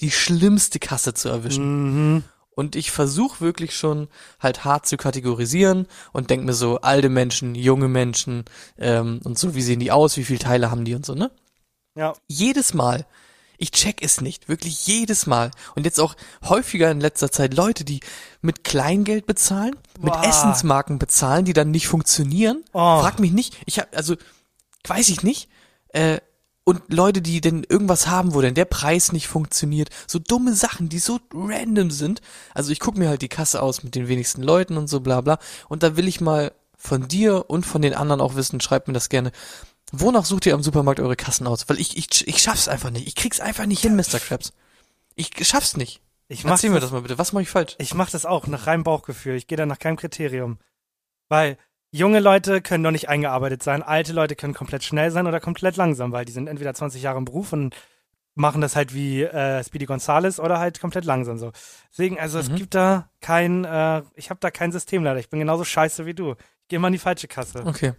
[0.00, 2.14] die schlimmste Kasse zu erwischen.
[2.14, 2.24] Mhm.
[2.50, 4.08] Und ich versuche wirklich schon
[4.40, 8.44] halt hart zu kategorisieren und denk mir so, alte Menschen, junge Menschen
[8.78, 11.30] ähm, und so, wie sehen die aus, wie viele Teile haben die und so, ne?
[11.94, 12.14] Ja.
[12.26, 13.06] Jedes Mal.
[13.58, 15.50] Ich check es nicht, wirklich jedes Mal.
[15.74, 16.14] Und jetzt auch
[16.44, 18.00] häufiger in letzter Zeit Leute, die
[18.40, 20.24] mit Kleingeld bezahlen, mit Boah.
[20.24, 22.64] Essensmarken bezahlen, die dann nicht funktionieren.
[22.72, 23.00] Oh.
[23.00, 23.56] Frag mich nicht.
[23.66, 24.14] Ich hab, also,
[24.88, 25.48] weiß ich nicht.
[25.88, 26.18] Äh,
[26.64, 29.88] und Leute, die denn irgendwas haben, wo denn der Preis nicht funktioniert.
[30.06, 32.20] So dumme Sachen, die so random sind.
[32.52, 35.22] Also ich guck mir halt die Kasse aus mit den wenigsten Leuten und so bla
[35.22, 35.38] bla.
[35.70, 38.94] Und da will ich mal von dir und von den anderen auch wissen, schreibt mir
[38.94, 39.32] das gerne.
[39.92, 41.66] Wonach sucht ihr am Supermarkt eure Kassen aus?
[41.70, 43.06] Weil ich, ich, ich schaff's einfach nicht.
[43.08, 44.20] Ich krieg's einfach nicht hin, Mr.
[44.20, 44.52] Krabs.
[45.14, 46.02] Ich schaff's nicht.
[46.28, 47.16] Ich mach Erzähl mir das- das mal bitte.
[47.16, 47.76] Was mache ich falsch?
[47.78, 49.36] Ich mache das auch nach reinem Bauchgefühl.
[49.36, 50.58] Ich gehe da nach keinem Kriterium.
[51.30, 51.56] Weil
[51.90, 55.76] junge Leute können noch nicht eingearbeitet sein, alte Leute können komplett schnell sein oder komplett
[55.76, 57.74] langsam, weil die sind entweder 20 Jahre im Beruf und
[58.34, 61.50] machen das halt wie äh, Speedy Gonzales oder halt komplett langsam so.
[61.90, 62.56] Deswegen, also es Mhm.
[62.56, 65.18] gibt da kein, äh, ich habe da kein System leider.
[65.18, 66.32] Ich bin genauso scheiße wie du.
[66.62, 67.64] Ich gehe mal in die falsche Kasse.
[67.66, 67.94] Okay.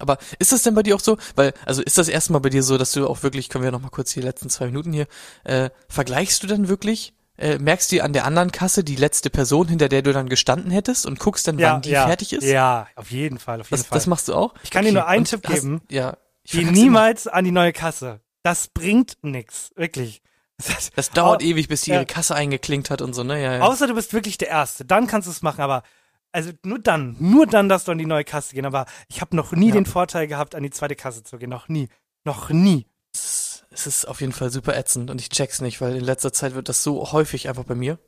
[0.00, 1.18] Aber ist das denn bei dir auch so?
[1.36, 3.80] Weil, also ist das erstmal bei dir so, dass du auch wirklich, können wir noch
[3.82, 5.06] mal kurz die letzten zwei Minuten hier,
[5.44, 9.68] äh, vergleichst du dann wirklich, äh, merkst du an der anderen Kasse die letzte Person,
[9.68, 12.44] hinter der du dann gestanden hättest und guckst dann, wann die ja, fertig ist?
[12.44, 13.96] Ja, auf jeden Fall, auf jeden Das, Fall.
[13.98, 14.54] das machst du auch?
[14.62, 15.82] Ich kann dir nur einen und Tipp hast- geben.
[15.90, 16.16] Ja.
[16.44, 16.84] Ich Geh verkack's immer.
[16.84, 18.20] niemals an die neue Kasse.
[18.42, 20.20] Das bringt nix, wirklich.
[20.58, 21.96] Das, Das dauert Au- ewig, bis die ja.
[21.96, 23.42] ihre Kasse eingeklinkt hat und so, ne?
[23.42, 23.60] Ja, ja.
[23.62, 25.82] Außer du bist wirklich der Erste, dann kannst du es machen, aber
[26.30, 28.64] also nur dann, nur dann darfst du an die neue Kasse gehen.
[28.64, 29.74] Aber ich habe noch nie Ja.
[29.74, 31.88] den Vorteil gehabt, an die zweite Kasse zu gehen, noch nie.
[32.24, 32.86] Noch nie.
[33.74, 36.54] Es ist auf jeden Fall super ätzend und ich check's nicht, weil in letzter Zeit
[36.54, 37.98] wird das so häufig einfach bei mir.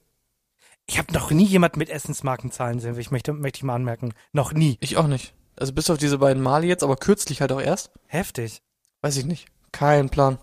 [0.86, 2.96] Ich habe noch nie jemand mit Essensmarken zahlen sehen.
[2.98, 4.14] Ich möchte, möchte ich mal anmerken.
[4.32, 4.78] Noch nie.
[4.80, 5.34] Ich auch nicht.
[5.56, 7.90] Also bis auf diese beiden Male jetzt, aber kürzlich halt auch erst.
[8.06, 8.62] Heftig.
[9.00, 9.48] Weiß ich nicht.
[9.72, 10.38] Kein Plan.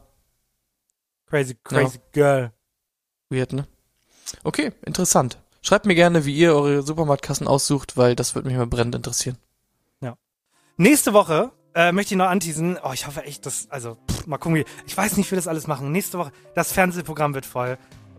[1.27, 2.51] Crazy, crazy girl.
[3.29, 3.65] Weird, ne?
[4.43, 5.39] Okay, interessant.
[5.61, 9.37] Schreibt mir gerne, wie ihr eure Supermarktkassen aussucht, weil das würde mich mal brennend interessieren.
[10.75, 12.77] Nächste Woche äh, möchte ich noch anteasen.
[12.83, 15.37] Oh, ich hoffe echt, dass, also, pff, mal gucken, wie, ich weiß nicht, wie wir
[15.37, 15.91] das alles machen.
[15.91, 17.77] Nächste Woche, das Fernsehprogramm wird voll.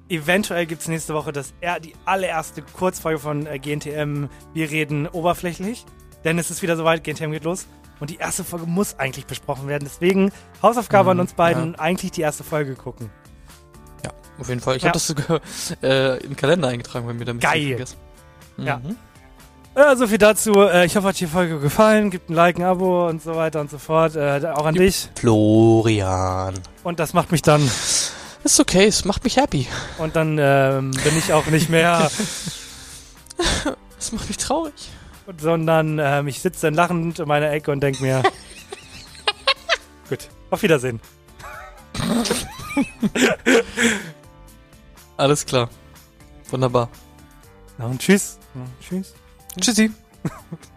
[0.08, 4.26] Eventuell gibt's nächste Woche das, die allererste Kurzfolge von äh, GNTM.
[4.52, 5.86] Wir reden oberflächlich,
[6.24, 7.66] denn es ist wieder soweit, GNTM geht los.
[8.00, 9.84] Und die erste Folge muss eigentlich besprochen werden.
[9.84, 10.32] Deswegen
[10.62, 13.08] Hausaufgabe an Mhm, uns beiden, eigentlich die erste Folge gucken.
[14.04, 14.76] Ja, auf jeden Fall.
[14.76, 14.88] Ich Ja.
[14.88, 15.40] habe das sogar
[15.82, 17.52] äh, in den Kalender eingetragen bei mir, damit Geil.
[17.56, 17.96] ich nicht vergesse.
[18.58, 18.80] Ja.
[19.76, 20.52] Ja, so viel dazu.
[20.54, 22.10] Äh, ich hoffe, hat die Folge gefallen.
[22.10, 24.14] Gebt ein Like, ein Abo und so weiter und so fort.
[24.14, 25.08] Äh, auch an dich.
[25.18, 26.54] Florian.
[26.84, 27.68] Und das macht mich dann.
[28.44, 29.66] Ist okay, es macht mich happy.
[29.98, 32.10] Und dann ähm, bin ich auch nicht mehr,
[33.98, 34.74] Es macht mich traurig.
[35.38, 38.22] sondern ähm, ich sitze dann lachend in meiner Ecke und denke mir.
[40.10, 41.00] gut, auf Wiedersehen.
[45.16, 45.70] Alles klar.
[46.50, 46.90] Wunderbar.
[47.78, 48.38] Na und tschüss.
[48.54, 49.14] Ja, tschüss.
[49.60, 50.73] 주디@